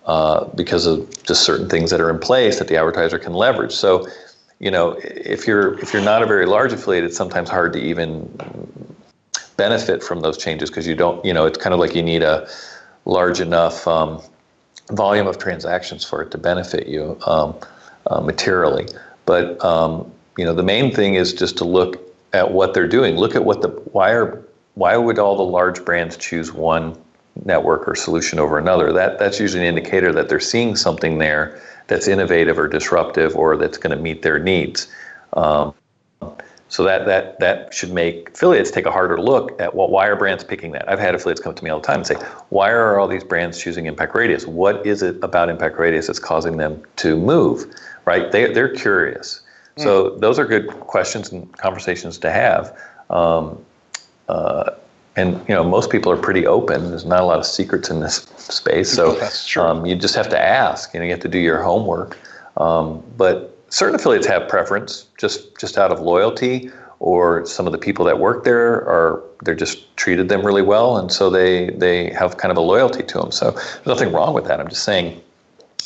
uh, 0.05 0.45
because 0.55 0.85
of 0.85 1.23
just 1.23 1.43
certain 1.43 1.69
things 1.69 1.91
that 1.91 1.99
are 2.01 2.09
in 2.09 2.19
place 2.19 2.59
that 2.59 2.67
the 2.67 2.77
advertiser 2.77 3.19
can 3.19 3.33
leverage. 3.33 3.71
So 3.71 4.07
you 4.65 4.71
know, 4.71 4.97
if 5.03 5.45
you're 5.45 5.77
if 5.79 5.93
you're 5.93 6.01
not 6.01 6.23
a 6.23 6.25
very 6.25 6.47
large 6.47 6.73
affiliate, 6.73 7.03
it's 7.03 7.15
sometimes 7.15 7.51
hard 7.51 7.71
to 7.73 7.79
even 7.79 8.27
benefit 9.57 10.03
from 10.03 10.21
those 10.21 10.39
changes 10.39 10.71
because 10.71 10.87
you 10.87 10.95
don't, 10.95 11.23
you 11.23 11.31
know, 11.31 11.45
it's 11.45 11.59
kind 11.59 11.71
of 11.71 11.79
like 11.79 11.93
you 11.93 12.01
need 12.01 12.23
a 12.23 12.49
large 13.05 13.39
enough 13.39 13.87
um, 13.87 14.19
volume 14.89 15.27
of 15.27 15.37
transactions 15.37 16.03
for 16.03 16.23
it 16.23 16.31
to 16.31 16.39
benefit 16.39 16.87
you 16.87 17.15
um, 17.27 17.55
uh, 18.07 18.19
materially. 18.21 18.87
But 19.27 19.63
um, 19.63 20.11
you 20.35 20.43
know, 20.43 20.55
the 20.55 20.63
main 20.63 20.91
thing 20.91 21.13
is 21.13 21.31
just 21.31 21.57
to 21.59 21.63
look 21.63 22.01
at 22.33 22.49
what 22.51 22.73
they're 22.73 22.87
doing. 22.87 23.17
Look 23.17 23.35
at 23.35 23.45
what 23.45 23.61
the 23.61 23.69
why 23.93 24.13
are 24.13 24.43
why 24.73 24.97
would 24.97 25.19
all 25.19 25.37
the 25.37 25.43
large 25.43 25.85
brands 25.85 26.17
choose 26.17 26.51
one 26.51 26.99
network 27.45 27.87
or 27.87 27.93
solution 27.93 28.39
over 28.39 28.57
another? 28.57 28.91
That 28.91 29.19
that's 29.19 29.39
usually 29.39 29.67
an 29.67 29.77
indicator 29.77 30.11
that 30.13 30.27
they're 30.27 30.39
seeing 30.39 30.75
something 30.75 31.19
there 31.19 31.61
that's 31.87 32.07
innovative 32.07 32.57
or 32.57 32.67
disruptive 32.67 33.35
or 33.35 33.57
that's 33.57 33.77
going 33.77 33.95
to 33.95 34.01
meet 34.01 34.21
their 34.21 34.39
needs. 34.39 34.87
Um, 35.33 35.73
so 36.67 36.83
that 36.83 37.05
that 37.05 37.39
that 37.39 37.73
should 37.73 37.93
make 37.93 38.29
affiliates 38.29 38.71
take 38.71 38.85
a 38.85 38.91
harder 38.91 39.19
look 39.19 39.59
at 39.61 39.75
what 39.75 39.91
why 39.91 40.07
are 40.07 40.15
brands 40.15 40.43
picking 40.43 40.71
that. 40.71 40.89
I've 40.89 40.99
had 40.99 41.13
affiliates 41.13 41.39
come 41.39 41.53
to 41.53 41.63
me 41.63 41.69
all 41.69 41.79
the 41.79 41.85
time 41.85 41.97
and 41.97 42.07
say, 42.07 42.15
why 42.49 42.71
are 42.71 42.99
all 42.99 43.07
these 43.07 43.23
brands 43.23 43.59
choosing 43.61 43.85
Impact 43.85 44.15
Radius? 44.15 44.47
What 44.47 44.85
is 44.85 45.03
it 45.03 45.17
about 45.23 45.49
Impact 45.49 45.77
Radius 45.77 46.07
that's 46.07 46.19
causing 46.19 46.57
them 46.57 46.81
to 46.97 47.17
move? 47.17 47.73
Right? 48.05 48.31
They 48.31 48.51
they're 48.51 48.73
curious. 48.73 49.41
Mm. 49.77 49.83
So 49.83 50.09
those 50.17 50.39
are 50.39 50.45
good 50.45 50.67
questions 50.67 51.31
and 51.31 51.55
conversations 51.57 52.17
to 52.19 52.31
have. 52.31 52.77
Um, 53.09 53.63
uh, 54.27 54.71
and 55.15 55.33
you 55.47 55.55
know 55.55 55.63
most 55.63 55.89
people 55.89 56.11
are 56.11 56.17
pretty 56.17 56.45
open. 56.45 56.89
There's 56.89 57.05
not 57.05 57.21
a 57.21 57.25
lot 57.25 57.39
of 57.39 57.45
secrets 57.45 57.89
in 57.89 57.99
this 57.99 58.15
space, 58.37 58.91
so 58.91 59.19
um, 59.61 59.85
you 59.85 59.95
just 59.95 60.15
have 60.15 60.29
to 60.29 60.39
ask. 60.39 60.93
You 60.93 60.99
know, 60.99 61.05
you 61.05 61.11
have 61.11 61.21
to 61.21 61.29
do 61.29 61.39
your 61.39 61.61
homework. 61.61 62.17
Um, 62.57 63.03
but 63.17 63.57
certain 63.69 63.95
affiliates 63.95 64.27
have 64.27 64.47
preference 64.47 65.05
just 65.17 65.57
just 65.57 65.77
out 65.77 65.91
of 65.91 65.99
loyalty, 65.99 66.69
or 66.99 67.45
some 67.45 67.65
of 67.65 67.71
the 67.71 67.77
people 67.77 68.05
that 68.05 68.19
work 68.19 68.43
there 68.43 68.87
are 68.87 69.23
they're 69.43 69.55
just 69.55 69.95
treated 69.97 70.29
them 70.29 70.45
really 70.45 70.61
well, 70.61 70.97
and 70.97 71.11
so 71.11 71.29
they 71.29 71.69
they 71.71 72.11
have 72.11 72.37
kind 72.37 72.51
of 72.51 72.57
a 72.57 72.61
loyalty 72.61 73.03
to 73.03 73.17
them. 73.17 73.31
So 73.31 73.51
there's 73.51 73.85
nothing 73.85 74.11
wrong 74.11 74.33
with 74.33 74.45
that. 74.45 74.59
I'm 74.59 74.69
just 74.69 74.83
saying 74.83 75.21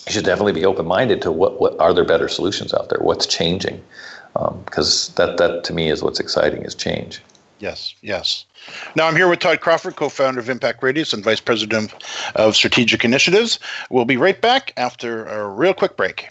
you 0.07 0.13
should 0.13 0.25
definitely 0.25 0.53
be 0.53 0.65
open 0.65 0.85
minded 0.85 1.21
to 1.23 1.31
what 1.31 1.59
what 1.61 1.79
are 1.79 1.93
there 1.93 2.05
better 2.05 2.27
solutions 2.27 2.73
out 2.73 2.89
there? 2.89 2.99
What's 2.99 3.25
changing? 3.27 3.83
Because 4.65 5.09
um, 5.09 5.15
that 5.15 5.37
that 5.37 5.63
to 5.65 5.73
me 5.73 5.89
is 5.89 6.01
what's 6.01 6.19
exciting 6.19 6.63
is 6.63 6.73
change. 6.73 7.21
Yes, 7.59 7.93
yes. 8.01 8.45
Now 8.95 9.07
I'm 9.07 9.15
here 9.15 9.27
with 9.27 9.39
Todd 9.39 9.59
Crawford, 9.59 9.95
co-founder 9.95 10.39
of 10.39 10.49
Impact 10.49 10.81
Radius 10.81 11.13
and 11.13 11.23
vice 11.23 11.41
president 11.41 11.93
of 12.35 12.55
strategic 12.55 13.03
initiatives. 13.03 13.59
We'll 13.89 14.05
be 14.05 14.17
right 14.17 14.39
back 14.39 14.73
after 14.77 15.25
a 15.25 15.47
real 15.47 15.73
quick 15.73 15.97
break. 15.97 16.29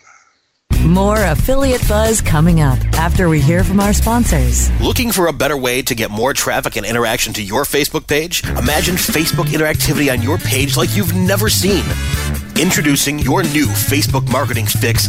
More 0.85 1.23
affiliate 1.25 1.87
buzz 1.89 2.21
coming 2.23 2.61
up 2.61 2.79
after 2.95 3.29
we 3.29 3.41
hear 3.41 3.65
from 3.65 3.81
our 3.81 3.93
sponsors. 3.93 4.71
Looking 4.81 5.11
for 5.11 5.27
a 5.27 5.33
better 5.33 5.57
way 5.57 5.83
to 5.83 5.95
get 5.95 6.11
more 6.11 6.33
traffic 6.33 6.77
and 6.77 6.87
interaction 6.87 7.33
to 7.35 7.43
your 7.43 7.65
Facebook 7.65 8.07
page? 8.07 8.45
Imagine 8.45 8.95
Facebook 8.95 9.47
interactivity 9.47 10.11
on 10.11 10.23
your 10.23 10.39
page 10.39 10.77
like 10.77 10.97
you've 10.97 11.15
never 11.15 11.49
seen. 11.51 11.85
Introducing 12.59 13.19
your 13.19 13.43
new 13.43 13.67
Facebook 13.67 14.31
marketing 14.31 14.67
fix 14.67 15.09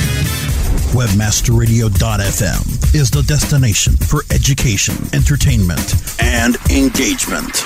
Webmasterradio.fm 0.91 2.93
is 2.93 3.09
the 3.09 3.23
destination 3.23 3.95
for 3.95 4.23
education, 4.29 4.95
entertainment, 5.13 5.95
and 6.21 6.57
engagement. 6.69 7.65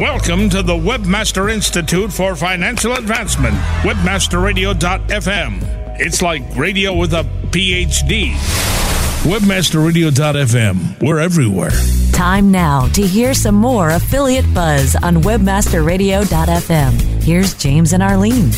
Welcome 0.00 0.48
to 0.48 0.62
the 0.62 0.72
Webmaster 0.72 1.52
Institute 1.52 2.10
for 2.10 2.34
Financial 2.34 2.94
Advancement, 2.94 3.54
webmasterradio.fm. 3.82 6.00
It's 6.00 6.22
like 6.22 6.42
radio 6.56 6.96
with 6.96 7.12
a 7.12 7.22
PhD. 7.50 8.30
Webmasterradio.fm. 9.24 11.06
We're 11.06 11.18
everywhere. 11.18 11.72
Time 12.14 12.50
now 12.50 12.86
to 12.94 13.06
hear 13.06 13.34
some 13.34 13.56
more 13.56 13.90
affiliate 13.90 14.54
buzz 14.54 14.96
on 14.96 15.16
webmasterradio.fm. 15.16 17.22
Here's 17.22 17.52
James 17.52 17.92
and 17.92 18.02
Arlene. 18.02 18.52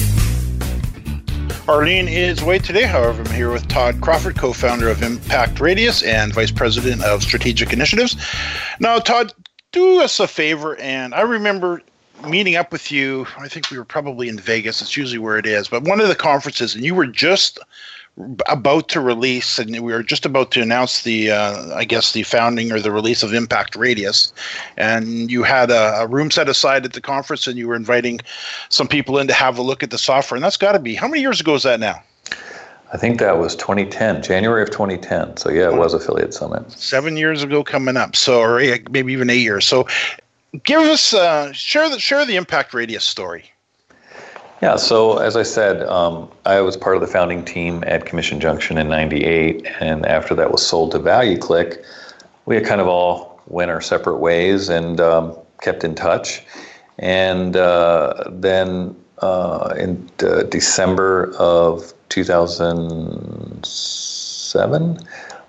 Arlene 1.66 2.06
is 2.06 2.40
away 2.40 2.60
today. 2.60 2.84
However, 2.84 3.22
I'm 3.22 3.34
here 3.34 3.50
with 3.50 3.66
Todd 3.66 4.00
Crawford, 4.00 4.38
co 4.38 4.52
founder 4.52 4.88
of 4.88 5.02
Impact 5.02 5.58
Radius 5.58 6.04
and 6.04 6.32
vice 6.32 6.52
president 6.52 7.02
of 7.02 7.24
strategic 7.24 7.72
initiatives. 7.72 8.16
Now, 8.78 9.00
Todd, 9.00 9.32
do 9.72 10.00
us 10.00 10.20
a 10.20 10.28
favor. 10.28 10.76
And 10.76 11.14
I 11.14 11.22
remember 11.22 11.82
meeting 12.26 12.56
up 12.56 12.72
with 12.72 12.92
you. 12.92 13.26
I 13.38 13.48
think 13.48 13.70
we 13.70 13.78
were 13.78 13.84
probably 13.84 14.28
in 14.28 14.38
Vegas. 14.38 14.80
It's 14.80 14.96
usually 14.96 15.18
where 15.18 15.38
it 15.38 15.46
is, 15.46 15.68
but 15.68 15.82
one 15.82 16.00
of 16.00 16.08
the 16.08 16.14
conferences, 16.14 16.74
and 16.74 16.84
you 16.84 16.94
were 16.94 17.06
just 17.06 17.58
about 18.46 18.88
to 18.90 19.00
release, 19.00 19.58
and 19.58 19.70
we 19.70 19.92
were 19.92 20.02
just 20.02 20.26
about 20.26 20.50
to 20.52 20.60
announce 20.60 21.02
the, 21.02 21.30
uh, 21.30 21.74
I 21.74 21.84
guess, 21.84 22.12
the 22.12 22.22
founding 22.24 22.70
or 22.70 22.78
the 22.78 22.90
release 22.90 23.22
of 23.22 23.32
Impact 23.32 23.74
Radius, 23.74 24.32
and 24.76 25.30
you 25.30 25.42
had 25.42 25.70
a, 25.70 26.02
a, 26.02 26.06
room 26.06 26.30
set 26.30 26.48
aside 26.48 26.84
at 26.84 26.92
the 26.92 27.00
conference, 27.00 27.46
and 27.46 27.56
you 27.56 27.68
were 27.68 27.74
inviting 27.74 28.20
some 28.68 28.86
people 28.86 29.18
in 29.18 29.28
to 29.28 29.32
have 29.32 29.56
a 29.56 29.62
look 29.62 29.82
at 29.82 29.90
the 29.90 29.98
software, 29.98 30.36
and 30.36 30.44
that's 30.44 30.58
got 30.58 30.72
to 30.72 30.78
be 30.78 30.94
how 30.94 31.08
many 31.08 31.22
years 31.22 31.40
ago 31.40 31.54
is 31.54 31.62
that 31.62 31.80
now? 31.80 32.02
I 32.92 32.98
think 32.98 33.18
that 33.20 33.38
was 33.38 33.56
2010, 33.56 34.22
January 34.22 34.62
of 34.62 34.70
2010. 34.70 35.38
So 35.38 35.50
yeah, 35.50 35.68
it 35.68 35.76
was 35.76 35.94
Affiliate 35.94 36.34
Summit. 36.34 36.70
Seven 36.72 37.16
years 37.16 37.42
ago 37.42 37.64
coming 37.64 37.96
up. 37.96 38.14
So 38.14 38.40
or 38.40 38.60
eight, 38.60 38.90
maybe 38.90 39.12
even 39.14 39.30
eight 39.30 39.40
years. 39.40 39.64
So 39.64 39.88
give 40.64 40.80
us 40.80 41.14
uh, 41.14 41.52
share 41.52 41.88
the 41.88 41.98
share 41.98 42.26
the 42.26 42.36
impact 42.36 42.74
radius 42.74 43.04
story. 43.04 43.44
Yeah, 44.60 44.76
so 44.76 45.18
as 45.18 45.36
I 45.36 45.42
said, 45.42 45.82
um, 45.88 46.30
I 46.44 46.60
was 46.60 46.76
part 46.76 46.94
of 46.94 47.00
the 47.00 47.08
founding 47.08 47.44
team 47.44 47.82
at 47.84 48.04
Commission 48.04 48.38
Junction 48.38 48.78
in 48.78 48.88
'98, 48.88 49.66
and 49.80 50.06
after 50.06 50.34
that 50.36 50.52
was 50.52 50.64
sold 50.64 50.92
to 50.92 51.00
ValueClick, 51.00 51.82
we 52.46 52.54
had 52.54 52.64
kind 52.64 52.80
of 52.80 52.86
all 52.86 53.40
went 53.48 53.70
our 53.70 53.80
separate 53.80 54.18
ways 54.18 54.68
and 54.68 55.00
um, 55.00 55.36
kept 55.62 55.82
in 55.82 55.94
touch. 55.94 56.42
And 56.98 57.56
uh, 57.56 58.24
then 58.30 58.94
uh, 59.18 59.74
in 59.78 60.08
uh, 60.22 60.42
December 60.44 61.34
of 61.38 61.92
2007, 62.12 64.98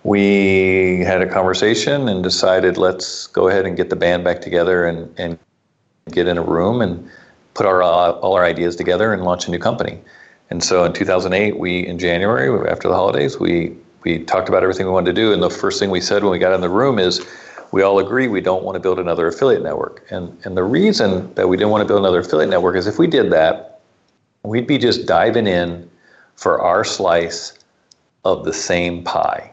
we 0.04 1.00
had 1.00 1.22
a 1.22 1.30
conversation 1.30 2.08
and 2.08 2.24
decided 2.24 2.78
let's 2.78 3.28
go 3.28 3.50
ahead 3.50 3.66
and 3.66 3.76
get 3.76 3.90
the 3.90 3.98
band 3.98 4.24
back 4.24 4.40
together 4.40 4.86
and, 4.86 5.14
and 5.20 5.38
get 6.12 6.26
in 6.28 6.38
a 6.38 6.42
room 6.42 6.82
and 6.82 7.10
put 7.54 7.66
our 7.66 7.84
uh, 7.84 8.12
all 8.12 8.34
our 8.34 8.46
ideas 8.46 8.78
together 8.78 9.14
and 9.14 9.24
launch 9.24 9.48
a 9.48 9.52
new 9.52 9.60
company. 9.60 10.00
And 10.50 10.64
so 10.64 10.86
in 10.86 10.94
2008, 10.94 11.60
we 11.60 11.86
in 11.86 12.00
January 12.00 12.50
after 12.70 12.88
the 12.88 12.96
holidays, 12.96 13.38
we 13.40 13.76
we 14.04 14.20
talked 14.20 14.48
about 14.48 14.64
everything 14.64 14.86
we 14.86 14.94
wanted 14.94 15.14
to 15.16 15.22
do. 15.22 15.34
And 15.34 15.44
the 15.44 15.50
first 15.50 15.80
thing 15.80 15.90
we 15.90 16.02
said 16.02 16.24
when 16.24 16.32
we 16.32 16.40
got 16.40 16.54
in 16.54 16.62
the 16.62 16.70
room 16.70 17.00
is, 17.00 17.26
we 17.72 17.82
all 17.82 18.00
agree 18.00 18.28
we 18.28 18.42
don't 18.42 18.64
want 18.64 18.76
to 18.76 18.80
build 18.80 19.00
another 19.00 19.28
affiliate 19.28 19.64
network. 19.64 20.06
And 20.10 20.38
and 20.46 20.56
the 20.56 20.64
reason 20.64 21.34
that 21.36 21.50
we 21.50 21.58
didn't 21.58 21.72
want 21.72 21.82
to 21.82 21.88
build 21.88 22.00
another 22.00 22.20
affiliate 22.20 22.50
network 22.50 22.78
is 22.78 22.88
if 22.88 22.98
we 22.98 23.08
did 23.08 23.32
that, 23.32 23.82
we'd 24.44 24.68
be 24.68 24.78
just 24.78 25.06
diving 25.06 25.48
in 25.48 25.90
for 26.36 26.62
our 26.62 26.84
slice 26.84 27.54
of 28.26 28.46
the 28.46 28.54
same 28.54 29.04
pie. 29.04 29.52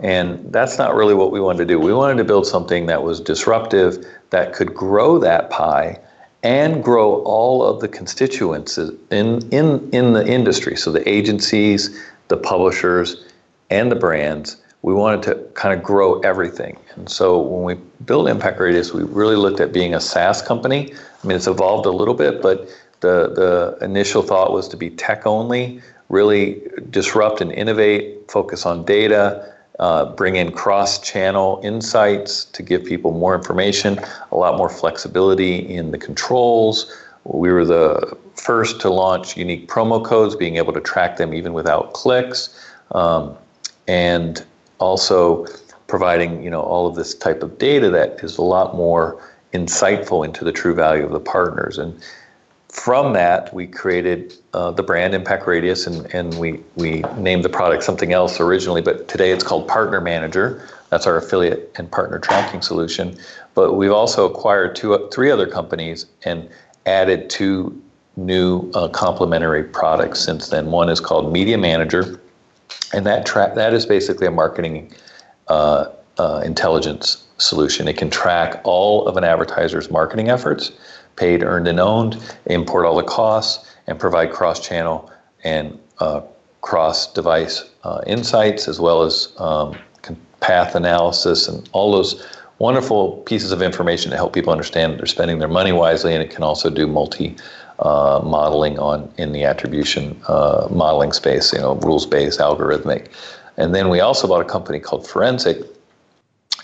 And 0.00 0.50
that's 0.52 0.78
not 0.78 0.94
really 0.94 1.14
what 1.14 1.30
we 1.30 1.40
wanted 1.40 1.58
to 1.58 1.66
do. 1.66 1.78
We 1.78 1.92
wanted 1.92 2.16
to 2.18 2.24
build 2.24 2.46
something 2.46 2.86
that 2.86 3.02
was 3.02 3.20
disruptive, 3.20 4.06
that 4.30 4.54
could 4.54 4.74
grow 4.74 5.18
that 5.18 5.50
pie 5.50 5.98
and 6.42 6.82
grow 6.82 7.22
all 7.24 7.62
of 7.62 7.80
the 7.80 7.88
constituents 7.88 8.78
in, 8.78 9.46
in, 9.50 9.90
in 9.92 10.12
the 10.14 10.26
industry. 10.26 10.76
So 10.76 10.90
the 10.90 11.06
agencies, 11.06 12.02
the 12.28 12.38
publishers, 12.38 13.26
and 13.68 13.92
the 13.92 13.96
brands. 13.96 14.56
We 14.82 14.94
wanted 14.94 15.22
to 15.24 15.34
kind 15.52 15.78
of 15.78 15.84
grow 15.84 16.20
everything. 16.20 16.78
And 16.96 17.10
so 17.10 17.38
when 17.38 17.64
we 17.64 17.82
built 18.06 18.28
Impact 18.28 18.58
Radius, 18.58 18.94
we 18.94 19.02
really 19.02 19.36
looked 19.36 19.60
at 19.60 19.72
being 19.72 19.94
a 19.94 20.00
SaaS 20.00 20.40
company. 20.40 20.94
I 21.22 21.26
mean, 21.26 21.36
it's 21.36 21.46
evolved 21.46 21.84
a 21.84 21.90
little 21.90 22.14
bit, 22.14 22.40
but 22.40 22.68
the, 23.00 23.76
the 23.80 23.84
initial 23.84 24.22
thought 24.22 24.52
was 24.52 24.68
to 24.68 24.78
be 24.78 24.88
tech 24.88 25.26
only, 25.26 25.82
really 26.10 26.60
disrupt 26.90 27.40
and 27.40 27.50
innovate, 27.52 28.30
focus 28.30 28.66
on 28.66 28.84
data, 28.84 29.54
uh, 29.78 30.04
bring 30.14 30.36
in 30.36 30.52
cross-channel 30.52 31.60
insights 31.64 32.44
to 32.44 32.62
give 32.62 32.84
people 32.84 33.12
more 33.12 33.34
information, 33.34 33.98
a 34.32 34.36
lot 34.36 34.58
more 34.58 34.68
flexibility 34.68 35.56
in 35.56 35.90
the 35.90 35.96
controls. 35.98 36.94
We 37.24 37.50
were 37.50 37.64
the 37.64 38.18
first 38.34 38.80
to 38.82 38.90
launch 38.90 39.36
unique 39.36 39.68
promo 39.68 40.04
codes, 40.04 40.36
being 40.36 40.56
able 40.56 40.74
to 40.74 40.80
track 40.80 41.16
them 41.16 41.32
even 41.32 41.54
without 41.54 41.94
clicks, 41.94 42.54
um, 42.90 43.34
and 43.88 44.44
also 44.78 45.46
providing 45.86 46.42
you 46.42 46.50
know 46.50 46.60
all 46.60 46.86
of 46.86 46.94
this 46.94 47.14
type 47.14 47.42
of 47.42 47.58
data 47.58 47.90
that 47.90 48.22
is 48.22 48.36
a 48.36 48.42
lot 48.42 48.76
more 48.76 49.22
insightful 49.52 50.24
into 50.24 50.44
the 50.44 50.52
true 50.52 50.74
value 50.74 51.04
of 51.04 51.12
the 51.12 51.20
partners. 51.20 51.78
And 51.78 51.98
from 52.72 53.14
that, 53.14 53.52
we 53.52 53.66
created 53.66 54.34
uh, 54.54 54.70
the 54.70 54.82
brand 54.82 55.12
Impact 55.12 55.46
Radius, 55.46 55.86
and, 55.86 56.06
and 56.14 56.38
we, 56.38 56.60
we 56.76 57.02
named 57.16 57.44
the 57.44 57.48
product 57.48 57.82
something 57.82 58.12
else 58.12 58.38
originally, 58.38 58.80
but 58.80 59.08
today 59.08 59.32
it's 59.32 59.42
called 59.42 59.66
Partner 59.66 60.00
Manager. 60.00 60.68
That's 60.88 61.06
our 61.06 61.16
affiliate 61.16 61.72
and 61.76 61.90
partner 61.90 62.18
tracking 62.18 62.62
solution. 62.62 63.18
But 63.54 63.74
we've 63.74 63.92
also 63.92 64.28
acquired 64.28 64.76
two, 64.76 65.08
three 65.12 65.30
other 65.30 65.46
companies 65.46 66.06
and 66.24 66.48
added 66.86 67.28
two 67.28 67.80
new 68.16 68.70
uh, 68.74 68.88
complementary 68.88 69.64
products 69.64 70.20
since 70.20 70.48
then. 70.48 70.66
One 70.66 70.88
is 70.88 71.00
called 71.00 71.32
Media 71.32 71.58
Manager, 71.58 72.20
and 72.92 73.04
that 73.06 73.26
tra- 73.26 73.52
that 73.54 73.72
is 73.72 73.84
basically 73.86 74.26
a 74.26 74.30
marketing 74.30 74.92
uh, 75.48 75.86
uh 76.18 76.42
intelligence 76.44 77.26
solution. 77.38 77.88
It 77.88 77.96
can 77.96 78.10
track 78.10 78.60
all 78.64 79.06
of 79.06 79.16
an 79.16 79.24
advertiser's 79.24 79.90
marketing 79.90 80.28
efforts 80.28 80.72
paid, 81.20 81.42
earned, 81.42 81.68
and 81.68 81.78
owned, 81.78 82.16
import 82.46 82.86
all 82.86 82.96
the 82.96 83.02
costs, 83.02 83.70
and 83.86 84.00
provide 84.00 84.32
cross 84.32 84.58
channel 84.66 85.10
and 85.44 85.78
uh, 85.98 86.22
cross 86.62 87.12
device 87.12 87.70
uh, 87.84 88.00
insights 88.06 88.66
as 88.66 88.80
well 88.80 89.02
as 89.02 89.32
um, 89.36 89.76
path 90.40 90.74
analysis 90.74 91.46
and 91.46 91.68
all 91.72 91.92
those 91.92 92.26
wonderful 92.58 93.18
pieces 93.26 93.52
of 93.52 93.60
information 93.60 94.10
to 94.10 94.16
help 94.16 94.32
people 94.32 94.50
understand 94.50 94.92
that 94.92 94.96
they're 94.96 95.06
spending 95.06 95.38
their 95.38 95.48
money 95.48 95.72
wisely. 95.72 96.14
And 96.14 96.22
it 96.22 96.30
can 96.30 96.42
also 96.42 96.70
do 96.70 96.86
multi 96.86 97.36
uh, 97.80 98.20
modeling 98.24 98.78
on 98.78 99.12
in 99.18 99.32
the 99.32 99.44
attribution 99.44 100.18
uh, 100.28 100.68
modeling 100.70 101.12
space, 101.12 101.52
you 101.52 101.58
know, 101.58 101.74
rules 101.76 102.06
based, 102.06 102.40
algorithmic. 102.40 103.08
And 103.58 103.74
then 103.74 103.90
we 103.90 104.00
also 104.00 104.26
bought 104.26 104.40
a 104.40 104.48
company 104.48 104.80
called 104.80 105.06
Forensiq, 105.06 105.66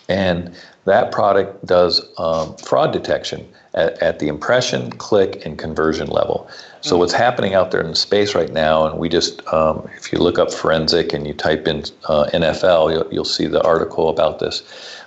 and 0.09 0.55
that 0.85 1.13
product 1.13 1.67
does 1.67 2.01
um, 2.17 2.57
fraud 2.57 2.93
detection 2.93 3.47
at, 3.77 4.01
at, 4.03 4.19
the 4.19 4.29
impression, 4.29 4.91
click, 4.93 5.45
and 5.45 5.59
conversion 5.59 6.09
level. 6.09 6.49
So 6.81 6.91
mm-hmm. 6.91 7.01
what's 7.01 7.13
happening 7.13 7.55
out 7.55 7.71
there 7.71 7.81
in 7.81 7.91
the 7.91 7.97
space 7.97 8.35
right 8.35 8.53
now, 8.53 8.87
and 8.87 8.99
we 8.99 9.09
just, 9.09 9.47
um, 9.53 9.89
if 9.97 10.13
you 10.13 10.19
look 10.19 10.39
up 10.39 10.49
Forensiq 10.49 11.13
and 11.13 11.27
you 11.27 11.35
type 11.35 11.69
in 11.69 11.85
uh, 12.09 12.29
NFL, 12.33 12.93
you'll, 12.93 13.13
you'll 13.13 13.25
see 13.25 13.47
the 13.47 13.63
article 13.63 14.09
about 14.09 14.39
this. 14.39 14.63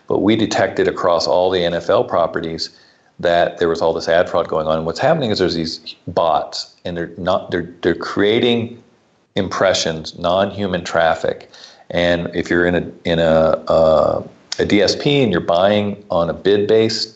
But 0.08 0.19
we 0.19 0.36
detected 0.36 0.88
across 0.88 1.27
all 1.27 1.49
the 1.49 1.60
NFL 1.60 2.08
properties 2.08 2.69
that 3.19 3.58
there 3.58 3.67
was 3.67 3.82
all 3.82 3.93
this 3.93 4.08
ad 4.08 4.29
fraud 4.29 4.47
going 4.47 4.67
on. 4.67 4.77
And 4.77 4.86
what's 4.86 4.99
happening 4.99 5.29
is 5.29 5.39
there's 5.39 5.55
these 5.55 5.95
bots, 6.08 6.75
and 6.86 6.95
they're 6.95 7.12
not 7.17 7.51
they're 7.51 7.73
they're 7.82 7.95
creating 7.95 8.82
impressions, 9.36 10.17
non-human 10.17 10.84
traffic. 10.84 11.49
And 11.89 12.34
if 12.34 12.49
you're 12.49 12.65
in 12.65 12.75
a 12.75 12.91
in 13.03 13.19
a 13.19 13.63
uh, 13.67 14.27
a 14.60 14.63
DSP 14.63 15.23
and 15.23 15.32
you're 15.32 15.41
buying 15.41 16.03
on 16.12 16.29
a 16.29 16.34
bid 16.34 16.67
base, 16.67 17.15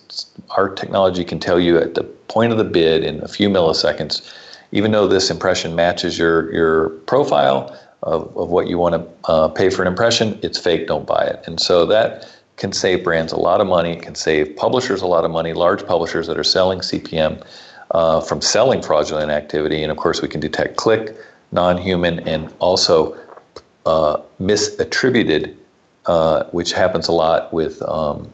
our 0.52 0.70
technology 0.70 1.24
can 1.24 1.40
tell 1.40 1.60
you 1.60 1.78
at 1.78 1.96
the 1.96 2.04
point 2.04 2.52
of 2.52 2.58
the 2.58 2.64
bid 2.64 3.04
in 3.04 3.22
a 3.24 3.28
few 3.28 3.50
milliseconds, 3.50 4.34
even 4.72 4.92
though 4.92 5.08
this 5.08 5.30
impression 5.30 5.76
matches 5.76 6.18
your, 6.18 6.52
your 6.54 6.90
profile 6.90 7.78
of, 8.04 8.36
of 8.38 8.50
what 8.50 8.68
you 8.68 8.78
want 8.78 8.96
to 8.96 9.32
uh, 9.32 9.48
pay 9.48 9.70
for 9.70 9.82
an 9.82 9.88
impression, 9.88 10.40
it's 10.42 10.58
fake, 10.58 10.88
don't 10.88 11.08
buy 11.08 11.24
it. 11.24 11.44
And 11.46 11.60
so 11.60 11.86
that 11.86 12.30
can 12.58 12.72
save 12.72 13.04
brands 13.04 13.32
a 13.32 13.38
lot 13.38 13.62
of 13.62 13.68
money, 13.68 13.94
it 13.94 14.02
can 14.02 14.16
save 14.16 14.56
publishers 14.56 15.02
a 15.02 15.08
lot 15.08 15.26
of 15.26 15.32
money, 15.32 15.54
large 15.54 15.86
publishers 15.86 16.28
that 16.28 16.38
are 16.38 16.44
selling 16.44 16.80
CPM 16.80 17.44
uh, 17.92 18.22
from 18.22 18.42
selling 18.42 18.82
fraudulent 18.82 19.32
activity. 19.32 19.82
And 19.82 19.92
of 19.92 19.98
course, 19.98 20.22
we 20.22 20.28
can 20.28 20.40
detect 20.40 20.78
click, 20.78 21.16
non 21.52 21.78
human, 21.78 22.20
and 22.28 22.54
also 22.60 23.18
uh, 23.86 24.18
misattributed 24.40 25.56
uh, 26.06 26.44
which 26.48 26.74
happens 26.74 27.08
a 27.08 27.12
lot 27.12 27.54
with 27.54 27.82
um, 27.84 28.30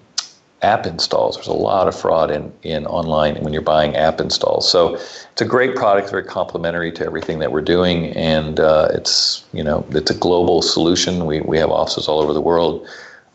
app 0.62 0.86
installs. 0.86 1.36
There's 1.36 1.48
a 1.48 1.54
lot 1.54 1.88
of 1.88 2.00
fraud 2.00 2.32
in, 2.32 2.52
in 2.64 2.86
online 2.86 3.36
when 3.44 3.54
you're 3.54 3.62
buying 3.62 3.96
app 3.96 4.20
installs. 4.20 4.70
So 4.70 4.96
it's 4.96 5.42
a 5.42 5.46
great 5.46 5.76
product, 5.76 6.10
very 6.10 6.24
complementary 6.24 6.92
to 6.94 7.06
everything 7.06 7.40
that 7.40 7.52
we're 7.52 7.62
doing, 7.62 8.08
and 8.08 8.60
uh, 8.60 8.90
it's 8.92 9.46
you 9.54 9.64
know 9.64 9.86
it's 9.92 10.12
a 10.12 10.18
global 10.18 10.62
solution. 10.62 11.26
We 11.26 11.42
we 11.42 11.58
have 11.58 11.72
offices 11.72 12.08
all 12.08 12.20
over 12.20 12.34
the 12.34 12.42
world, 12.42 12.88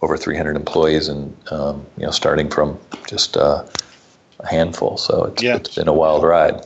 over 0.03 0.17
300 0.17 0.57
employees, 0.57 1.09
and 1.09 1.35
um, 1.51 1.87
you 1.97 2.05
know 2.05 2.11
starting 2.11 2.51
from 2.51 2.79
just 3.09 3.37
uh, 3.37 3.65
a 4.41 4.47
handful. 4.47 4.97
So 4.99 5.25
it's, 5.25 5.43
yeah. 5.43 5.57
it's 5.57 5.75
been 5.75 5.89
a 5.89 5.95
wild 5.95 6.25
ride. 6.25 6.65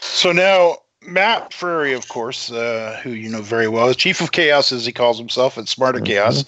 So 0.00 0.32
now 0.32 0.78
Matt 1.06 1.54
Frary, 1.54 1.94
of 1.94 2.08
course, 2.08 2.52
uh, 2.52 3.00
who 3.02 3.10
you 3.10 3.30
know 3.30 3.40
very 3.40 3.68
well, 3.68 3.92
chief 3.94 4.20
of 4.20 4.32
chaos, 4.32 4.70
as 4.70 4.84
he 4.84 4.92
calls 4.92 5.18
himself, 5.18 5.56
at 5.56 5.66
Smarter 5.66 5.98
mm-hmm. 5.98 6.06
Chaos, 6.06 6.44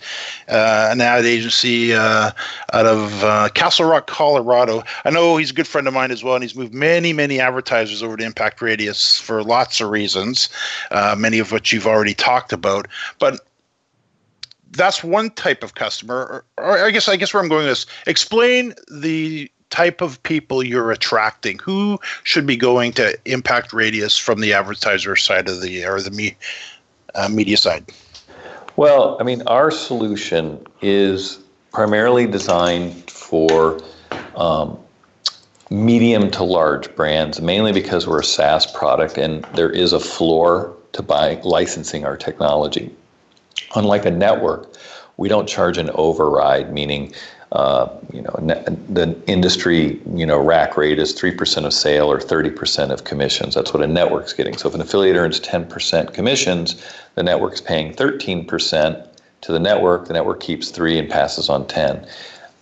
uh, 0.49 0.89
an 0.91 1.01
ad 1.01 1.25
agency 1.25 1.95
uh, 1.95 2.33
out 2.75 2.87
of 2.87 3.25
uh, 3.25 3.49
Castle 3.55 3.87
Rock, 3.87 4.07
Colorado. 4.07 4.83
I 5.07 5.11
know 5.11 5.39
he's 5.39 5.51
a 5.51 5.55
good 5.55 5.67
friend 5.67 5.89
of 5.89 5.95
mine 5.95 6.11
as 6.11 6.23
well, 6.23 6.35
and 6.35 6.45
he's 6.45 6.55
moved 6.55 6.75
many, 6.75 7.15
many 7.15 7.41
advertisers 7.41 8.03
over 8.03 8.15
to 8.17 8.25
Impact 8.25 8.61
Radius 8.61 9.19
for 9.19 9.43
lots 9.43 9.81
of 9.81 9.89
reasons, 9.89 10.51
uh, 10.91 11.17
many 11.19 11.39
of 11.39 11.51
which 11.51 11.73
you've 11.73 11.87
already 11.87 12.15
talked 12.15 12.53
about. 12.53 12.89
But 13.19 13.41
that's 14.73 15.03
one 15.03 15.31
type 15.31 15.63
of 15.63 15.77
customer, 15.77 16.45
or, 16.59 16.65
or 16.65 16.85
I 16.85 16.91
guess 16.91 17.09
I 17.09 17.17
guess 17.17 17.33
where 17.33 17.43
I'm 17.43 17.49
going 17.49 17.67
is 17.67 17.87
explain 18.07 18.75
the 18.91 19.51
type 19.73 20.03
of 20.03 20.23
people 20.23 20.63
you're 20.63 20.93
attracting. 20.93 21.59
Who 21.59 21.99
should 22.23 22.47
be 22.47 22.57
going 22.57 22.93
to 22.93 23.19
Impact 23.25 23.73
Radius 23.73 24.17
from 24.17 24.41
the 24.41 24.53
advertiser 24.53 25.17
side 25.17 25.49
of 25.49 25.61
the 25.63 25.85
or 25.85 26.01
the 26.01 26.11
me, 26.13 26.37
uh, 27.17 27.29
media 27.29 27.57
side? 27.57 27.85
Well, 28.77 29.17
I 29.19 29.25
mean, 29.25 29.43
our 29.49 29.71
solution 29.71 30.65
is 30.81 31.41
primarily 31.73 32.27
designed 32.27 33.11
for 33.11 33.81
um, 34.37 34.79
medium 35.71 36.31
to 36.33 36.45
large 36.45 36.95
brands, 36.95 37.41
mainly 37.41 37.73
because 37.73 38.07
we're 38.07 38.21
a 38.21 38.25
SaaS 38.25 38.71
product 38.71 39.17
and 39.17 39.45
there 39.55 39.71
is 39.71 39.93
a 39.93 40.01
floor 40.01 40.77
to 40.93 41.03
buy 41.03 41.41
licensing 41.43 42.05
our 42.05 42.17
technology. 42.17 42.95
Unlike 43.75 44.05
a 44.05 44.11
network, 44.11 44.69
we 45.17 45.29
don't 45.29 45.49
charge 45.49 45.79
an 45.79 45.91
override, 45.95 46.73
meaning 46.73 47.15
uh, 47.53 47.87
you 48.13 48.23
know, 48.23 48.35
the 48.89 49.15
industry, 49.27 50.01
you 50.15 50.25
know, 50.25 50.39
rack 50.39 50.77
rate 50.79 50.99
is 50.99 51.15
3% 51.15 51.67
of 51.67 51.73
sale 51.75 52.11
or 52.11 52.19
30% 52.19 52.91
of 52.91 53.05
commissions. 53.05 53.55
That's 53.55 53.75
what 53.75 53.83
a 53.83 53.87
network's 53.87 54.33
getting. 54.33 54.57
So 54.57 54.69
if 54.71 54.75
an 54.75 54.81
affiliate 54.81 55.17
earns 55.17 55.39
10% 55.39 56.15
commissions, 56.15 56.83
the 57.15 57.23
network's 57.23 57.61
paying 57.61 57.93
13% 57.93 59.07
to 59.43 59.53
the 59.53 59.59
network. 59.59 60.07
The 60.07 60.15
network 60.15 60.41
keeps 60.41 60.71
3 60.71 60.99
and 60.99 61.11
passes 61.11 61.51
on 61.51 61.67
10. 61.67 62.07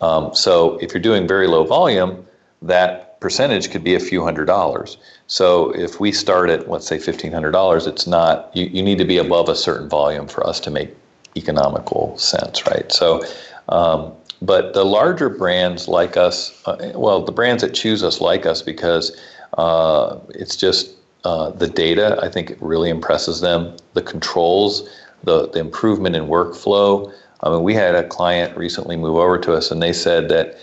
Um, 0.00 0.34
so 0.34 0.76
if 0.78 0.92
you're 0.92 1.02
doing 1.02 1.28
very 1.28 1.46
low 1.46 1.62
volume, 1.62 2.26
that 2.62 3.20
percentage 3.20 3.70
could 3.70 3.84
be 3.84 3.94
a 3.94 4.00
few 4.00 4.24
hundred 4.24 4.46
dollars. 4.46 4.96
So 5.28 5.70
if 5.70 6.00
we 6.00 6.10
start 6.10 6.50
at, 6.50 6.68
let's 6.68 6.86
say, 6.86 6.98
$1,500, 6.98 7.86
it's 7.86 8.08
not, 8.08 8.50
you, 8.56 8.66
you 8.66 8.82
need 8.82 8.98
to 8.98 9.04
be 9.04 9.18
above 9.18 9.48
a 9.48 9.54
certain 9.54 9.88
volume 9.88 10.26
for 10.26 10.44
us 10.44 10.58
to 10.60 10.70
make 10.70 10.90
economical 11.36 12.18
sense, 12.18 12.66
right? 12.66 12.90
So, 12.90 13.22
um, 13.68 14.12
but 14.42 14.72
the 14.72 14.84
larger 14.84 15.28
brands 15.28 15.88
like 15.88 16.16
us, 16.16 16.62
uh, 16.66 16.92
well, 16.94 17.22
the 17.22 17.32
brands 17.32 17.62
that 17.62 17.74
choose 17.74 18.02
us 18.02 18.20
like 18.20 18.46
us 18.46 18.62
because 18.62 19.18
uh, 19.58 20.18
it's 20.30 20.56
just 20.56 20.90
uh, 21.24 21.50
the 21.50 21.66
data. 21.66 22.18
I 22.22 22.28
think 22.28 22.50
it 22.50 22.58
really 22.62 22.88
impresses 22.88 23.40
them. 23.40 23.76
The 23.94 24.02
controls, 24.02 24.88
the 25.24 25.48
the 25.48 25.60
improvement 25.60 26.16
in 26.16 26.26
workflow. 26.26 27.12
I 27.42 27.50
mean, 27.50 27.62
we 27.62 27.74
had 27.74 27.94
a 27.94 28.06
client 28.06 28.56
recently 28.56 28.96
move 28.96 29.16
over 29.16 29.38
to 29.38 29.54
us, 29.54 29.70
and 29.70 29.82
they 29.82 29.92
said 29.92 30.28
that 30.28 30.58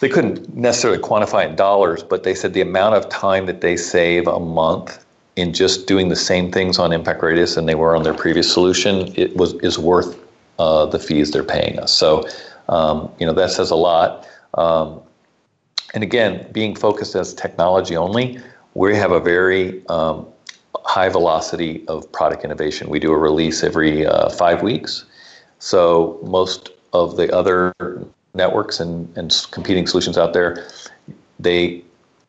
they 0.00 0.08
couldn't 0.08 0.54
necessarily 0.54 1.00
quantify 1.00 1.48
in 1.48 1.56
dollars, 1.56 2.02
but 2.02 2.24
they 2.24 2.34
said 2.34 2.52
the 2.52 2.60
amount 2.60 2.94
of 2.94 3.08
time 3.08 3.46
that 3.46 3.60
they 3.60 3.76
save 3.76 4.26
a 4.26 4.40
month 4.40 5.04
in 5.36 5.52
just 5.52 5.86
doing 5.86 6.08
the 6.08 6.16
same 6.16 6.50
things 6.50 6.78
on 6.78 6.92
Impact 6.92 7.22
Radius 7.22 7.54
than 7.54 7.66
they 7.66 7.74
were 7.74 7.96
on 7.96 8.02
their 8.02 8.14
previous 8.14 8.52
solution, 8.52 9.12
it 9.16 9.36
was 9.36 9.54
is 9.54 9.78
worth 9.78 10.18
uh, 10.58 10.86
the 10.86 10.98
fees 10.98 11.30
they're 11.30 11.44
paying 11.44 11.78
us. 11.78 11.92
So 11.92 12.24
um, 12.68 13.10
you 13.18 13.26
know, 13.26 13.32
that 13.32 13.50
says 13.50 13.70
a 13.70 13.76
lot. 13.76 14.26
Um, 14.54 15.00
and 15.94 16.02
again, 16.02 16.46
being 16.52 16.74
focused 16.74 17.14
as 17.14 17.34
technology 17.34 17.96
only, 17.96 18.40
we 18.74 18.96
have 18.96 19.12
a 19.12 19.20
very 19.20 19.86
um, 19.88 20.26
high 20.84 21.08
velocity 21.08 21.84
of 21.88 22.10
product 22.12 22.44
innovation. 22.44 22.88
We 22.90 22.98
do 22.98 23.12
a 23.12 23.18
release 23.18 23.62
every 23.62 24.06
uh, 24.06 24.28
five 24.30 24.62
weeks. 24.62 25.04
So 25.58 26.18
most 26.22 26.70
of 26.92 27.16
the 27.16 27.34
other 27.34 27.72
networks 28.34 28.80
and, 28.80 29.16
and 29.16 29.32
competing 29.50 29.86
solutions 29.86 30.18
out 30.18 30.32
there, 30.32 30.68
they 31.38 31.82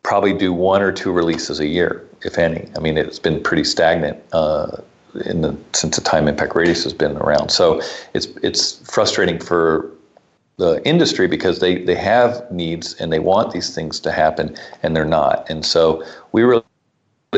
probably 0.03 0.33
do 0.33 0.53
one 0.53 0.81
or 0.81 0.91
two 0.91 1.11
releases 1.11 1.59
a 1.59 1.65
year, 1.65 2.07
if 2.21 2.37
any. 2.37 2.69
I 2.75 2.79
mean, 2.79 2.97
it's 2.97 3.19
been 3.19 3.41
pretty 3.41 3.63
stagnant 3.63 4.21
uh, 4.31 4.77
in 5.25 5.41
the 5.41 5.57
since 5.73 5.95
the 5.95 6.03
time 6.03 6.27
Impact 6.27 6.55
Radius 6.55 6.83
has 6.83 6.93
been 6.93 7.17
around. 7.17 7.49
So 7.49 7.81
it's 8.13 8.27
it's 8.43 8.73
frustrating 8.89 9.39
for 9.39 9.89
the 10.57 10.81
industry 10.87 11.27
because 11.27 11.59
they, 11.59 11.83
they 11.83 11.95
have 11.95 12.49
needs 12.51 12.93
and 12.95 13.11
they 13.11 13.19
want 13.19 13.51
these 13.51 13.75
things 13.75 13.99
to 13.99 14.11
happen 14.11 14.55
and 14.83 14.95
they're 14.95 15.05
not. 15.05 15.49
And 15.49 15.65
so 15.65 16.03
we 16.31 16.43
really 16.43 16.63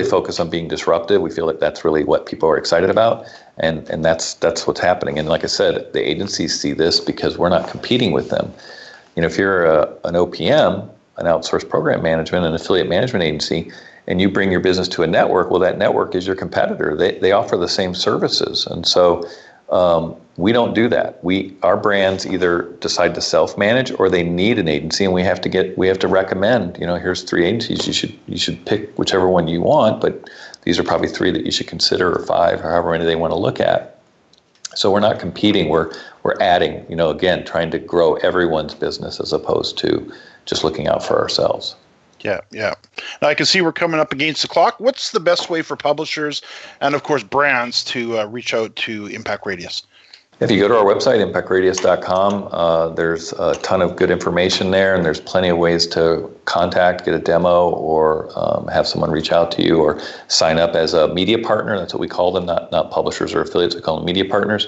focus 0.03 0.39
on 0.39 0.49
being 0.49 0.67
disruptive. 0.67 1.21
We 1.21 1.31
feel 1.31 1.47
that 1.47 1.59
that's 1.59 1.83
really 1.83 2.03
what 2.03 2.25
people 2.25 2.49
are 2.49 2.57
excited 2.57 2.89
about, 2.89 3.25
and 3.57 3.89
and 3.89 4.05
that's 4.05 4.35
that's 4.35 4.67
what's 4.67 4.79
happening. 4.79 5.17
And 5.17 5.27
like 5.27 5.43
I 5.43 5.47
said, 5.47 5.91
the 5.93 6.07
agencies 6.07 6.59
see 6.59 6.73
this 6.73 6.99
because 6.99 7.37
we're 7.37 7.49
not 7.49 7.69
competing 7.69 8.11
with 8.11 8.29
them. 8.29 8.53
You 9.15 9.21
know, 9.21 9.27
if 9.27 9.37
you're 9.37 9.65
a, 9.65 9.87
an 10.03 10.13
OPM, 10.13 10.87
an 11.17 11.25
outsourced 11.25 11.69
program 11.69 12.03
management, 12.03 12.45
an 12.45 12.53
affiliate 12.53 12.87
management 12.87 13.23
agency, 13.23 13.71
and 14.07 14.21
you 14.21 14.29
bring 14.29 14.51
your 14.51 14.59
business 14.59 14.87
to 14.89 15.03
a 15.03 15.07
network, 15.07 15.49
well, 15.49 15.59
that 15.59 15.77
network 15.77 16.13
is 16.15 16.27
your 16.27 16.35
competitor. 16.35 16.95
They 16.95 17.17
they 17.19 17.31
offer 17.31 17.57
the 17.57 17.67
same 17.67 17.95
services, 17.95 18.67
and 18.67 18.85
so 18.85 19.27
um, 19.69 20.15
we 20.37 20.51
don't 20.51 20.73
do 20.73 20.87
that. 20.89 21.23
We 21.23 21.55
our 21.63 21.75
brands 21.75 22.25
either 22.25 22.63
decide 22.79 23.15
to 23.15 23.21
self-manage 23.21 23.91
or 23.99 24.09
they 24.09 24.23
need 24.23 24.59
an 24.59 24.67
agency, 24.67 25.03
and 25.03 25.13
we 25.13 25.23
have 25.23 25.41
to 25.41 25.49
get 25.49 25.77
we 25.77 25.87
have 25.87 25.99
to 25.99 26.07
recommend. 26.07 26.77
You 26.79 26.85
know, 26.85 26.95
here's 26.95 27.23
three 27.23 27.45
agencies. 27.45 27.87
You 27.87 27.93
should 27.93 28.19
you 28.27 28.37
should 28.37 28.63
pick 28.65 28.97
whichever 28.97 29.27
one 29.27 29.47
you 29.47 29.61
want, 29.61 29.99
but 29.99 30.29
these 30.63 30.77
are 30.77 30.83
probably 30.83 31.07
three 31.07 31.31
that 31.31 31.45
you 31.45 31.51
should 31.51 31.67
consider, 31.67 32.13
or 32.13 32.25
five, 32.25 32.59
or 32.59 32.69
however 32.69 32.91
many 32.91 33.05
they 33.05 33.15
want 33.15 33.31
to 33.31 33.37
look 33.37 33.59
at. 33.59 33.99
So 34.75 34.91
we're 34.91 34.99
not 34.99 35.19
competing. 35.19 35.69
We're 35.69 35.91
we're 36.21 36.39
adding. 36.39 36.85
You 36.87 36.95
know, 36.95 37.09
again, 37.09 37.43
trying 37.43 37.71
to 37.71 37.79
grow 37.79 38.15
everyone's 38.17 38.75
business 38.75 39.19
as 39.19 39.33
opposed 39.33 39.77
to 39.79 40.11
just 40.45 40.63
looking 40.63 40.87
out 40.87 41.03
for 41.03 41.19
ourselves. 41.19 41.75
Yeah, 42.21 42.41
yeah. 42.51 42.73
Now 43.21 43.29
I 43.29 43.33
can 43.33 43.45
see 43.45 43.61
we're 43.61 43.71
coming 43.71 43.99
up 43.99 44.11
against 44.11 44.41
the 44.41 44.47
clock. 44.47 44.79
What's 44.79 45.11
the 45.11 45.19
best 45.19 45.49
way 45.49 45.61
for 45.61 45.75
publishers 45.75 46.41
and, 46.81 46.95
of 46.95 47.03
course, 47.03 47.23
brands 47.23 47.83
to 47.85 48.19
uh, 48.19 48.25
reach 48.25 48.53
out 48.53 48.75
to 48.77 49.07
Impact 49.07 49.45
Radius? 49.45 49.83
If 50.39 50.51
you 50.51 50.59
go 50.59 50.67
to 50.67 50.77
our 50.77 50.85
website, 50.85 51.17
impactradius.com, 51.25 52.49
uh, 52.51 52.89
there's 52.89 53.33
a 53.33 53.55
ton 53.63 53.81
of 53.81 53.95
good 53.95 54.11
information 54.11 54.69
there, 54.69 54.93
and 54.93 55.03
there's 55.03 55.19
plenty 55.19 55.49
of 55.49 55.57
ways 55.57 55.87
to 55.87 56.29
contact, 56.45 57.05
get 57.05 57.15
a 57.15 57.19
demo, 57.19 57.71
or 57.71 58.29
um, 58.37 58.67
have 58.67 58.87
someone 58.87 59.09
reach 59.09 59.31
out 59.31 59.51
to 59.53 59.63
you, 59.63 59.79
or 59.79 59.99
sign 60.27 60.59
up 60.59 60.75
as 60.75 60.93
a 60.93 61.11
media 61.11 61.39
partner. 61.39 61.75
That's 61.79 61.91
what 61.91 62.01
we 62.01 62.07
call 62.07 62.31
them, 62.31 62.45
not 62.45 62.71
not 62.71 62.91
publishers 62.91 63.33
or 63.33 63.41
affiliates. 63.41 63.73
We 63.73 63.81
call 63.81 63.95
them 63.95 64.05
media 64.05 64.25
partners. 64.25 64.67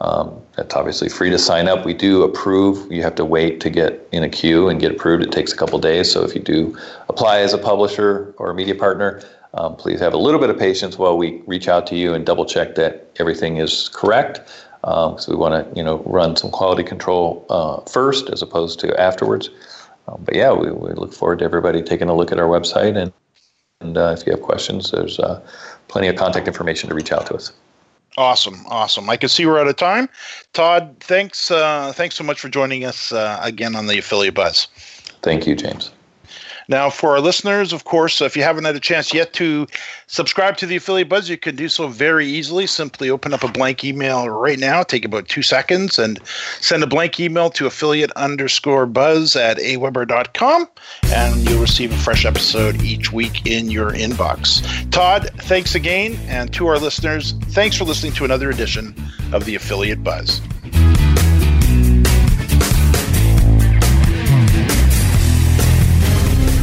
Um, 0.00 0.40
that's 0.56 0.74
obviously 0.76 1.08
free 1.08 1.30
to 1.30 1.38
sign 1.38 1.66
up. 1.66 1.84
We 1.84 1.94
do 1.94 2.22
approve. 2.22 2.90
You 2.90 3.02
have 3.02 3.16
to 3.16 3.24
wait 3.24 3.60
to 3.60 3.70
get 3.70 4.08
in 4.12 4.22
a 4.22 4.28
queue 4.28 4.68
and 4.68 4.78
get 4.78 4.92
approved. 4.92 5.24
It 5.24 5.32
takes 5.32 5.52
a 5.52 5.56
couple 5.56 5.78
days. 5.78 6.10
So 6.10 6.22
if 6.22 6.34
you 6.34 6.40
do 6.40 6.76
apply 7.08 7.40
as 7.40 7.52
a 7.52 7.58
publisher 7.58 8.32
or 8.38 8.50
a 8.50 8.54
media 8.54 8.76
partner, 8.76 9.20
um, 9.54 9.76
please 9.76 9.98
have 10.00 10.14
a 10.14 10.18
little 10.18 10.38
bit 10.38 10.50
of 10.50 10.58
patience 10.58 10.98
while 10.98 11.16
we 11.16 11.42
reach 11.46 11.68
out 11.68 11.86
to 11.88 11.96
you 11.96 12.14
and 12.14 12.24
double 12.24 12.44
check 12.44 12.74
that 12.76 13.08
everything 13.18 13.56
is 13.56 13.88
correct. 13.88 14.40
Um, 14.84 15.18
so 15.18 15.32
we 15.32 15.36
want 15.36 15.54
to, 15.54 15.76
you 15.76 15.82
know, 15.82 15.98
run 16.06 16.36
some 16.36 16.50
quality 16.50 16.84
control 16.84 17.44
uh, 17.50 17.80
first 17.90 18.30
as 18.30 18.42
opposed 18.42 18.78
to 18.80 19.00
afterwards. 19.00 19.50
Um, 20.06 20.22
but 20.24 20.36
yeah, 20.36 20.52
we, 20.52 20.70
we 20.70 20.92
look 20.92 21.12
forward 21.12 21.40
to 21.40 21.44
everybody 21.44 21.82
taking 21.82 22.08
a 22.08 22.14
look 22.14 22.30
at 22.30 22.38
our 22.38 22.46
website. 22.46 22.96
And, 22.96 23.12
and 23.80 23.98
uh, 23.98 24.14
if 24.16 24.26
you 24.26 24.32
have 24.32 24.42
questions, 24.42 24.92
there's 24.92 25.18
uh, 25.18 25.40
plenty 25.88 26.08
of 26.08 26.16
contact 26.16 26.46
information 26.46 26.88
to 26.90 26.94
reach 26.94 27.10
out 27.10 27.26
to 27.26 27.34
us. 27.34 27.52
Awesome, 28.18 28.66
awesome. 28.66 29.08
I 29.08 29.16
can 29.16 29.28
see 29.28 29.46
we're 29.46 29.60
out 29.60 29.68
of 29.68 29.76
time. 29.76 30.08
Todd, 30.52 30.96
thanks, 30.98 31.52
uh, 31.52 31.92
thanks 31.94 32.16
so 32.16 32.24
much 32.24 32.40
for 32.40 32.48
joining 32.48 32.84
us 32.84 33.12
uh, 33.12 33.38
again 33.40 33.76
on 33.76 33.86
the 33.86 33.96
Affiliate 33.96 34.34
Buzz. 34.34 34.66
Thank 35.22 35.46
you, 35.46 35.54
James. 35.54 35.92
Now, 36.68 36.90
for 36.90 37.12
our 37.12 37.20
listeners, 37.20 37.72
of 37.72 37.84
course, 37.84 38.20
if 38.20 38.36
you 38.36 38.42
haven't 38.42 38.64
had 38.64 38.76
a 38.76 38.80
chance 38.80 39.14
yet 39.14 39.32
to 39.34 39.66
subscribe 40.06 40.58
to 40.58 40.66
the 40.66 40.76
Affiliate 40.76 41.08
Buzz, 41.08 41.30
you 41.30 41.38
can 41.38 41.56
do 41.56 41.68
so 41.68 41.88
very 41.88 42.26
easily. 42.26 42.66
Simply 42.66 43.08
open 43.08 43.32
up 43.32 43.42
a 43.42 43.48
blank 43.48 43.84
email 43.84 44.28
right 44.28 44.58
now, 44.58 44.82
take 44.82 45.06
about 45.06 45.28
two 45.28 45.40
seconds, 45.40 45.98
and 45.98 46.20
send 46.60 46.82
a 46.82 46.86
blank 46.86 47.18
email 47.18 47.48
to 47.50 47.66
affiliate 47.66 48.12
underscore 48.12 48.84
buzz 48.84 49.34
at 49.34 49.56
aweber.com, 49.56 50.68
and 51.06 51.48
you'll 51.48 51.60
receive 51.60 51.90
a 51.90 51.96
fresh 51.96 52.26
episode 52.26 52.82
each 52.82 53.12
week 53.12 53.46
in 53.46 53.70
your 53.70 53.92
inbox. 53.92 54.62
Todd, 54.90 55.30
thanks 55.38 55.74
again. 55.74 56.18
And 56.28 56.52
to 56.52 56.66
our 56.66 56.78
listeners, 56.78 57.32
thanks 57.48 57.76
for 57.76 57.84
listening 57.84 58.12
to 58.12 58.26
another 58.26 58.50
edition 58.50 58.94
of 59.32 59.46
the 59.46 59.54
Affiliate 59.54 60.04
Buzz. 60.04 60.42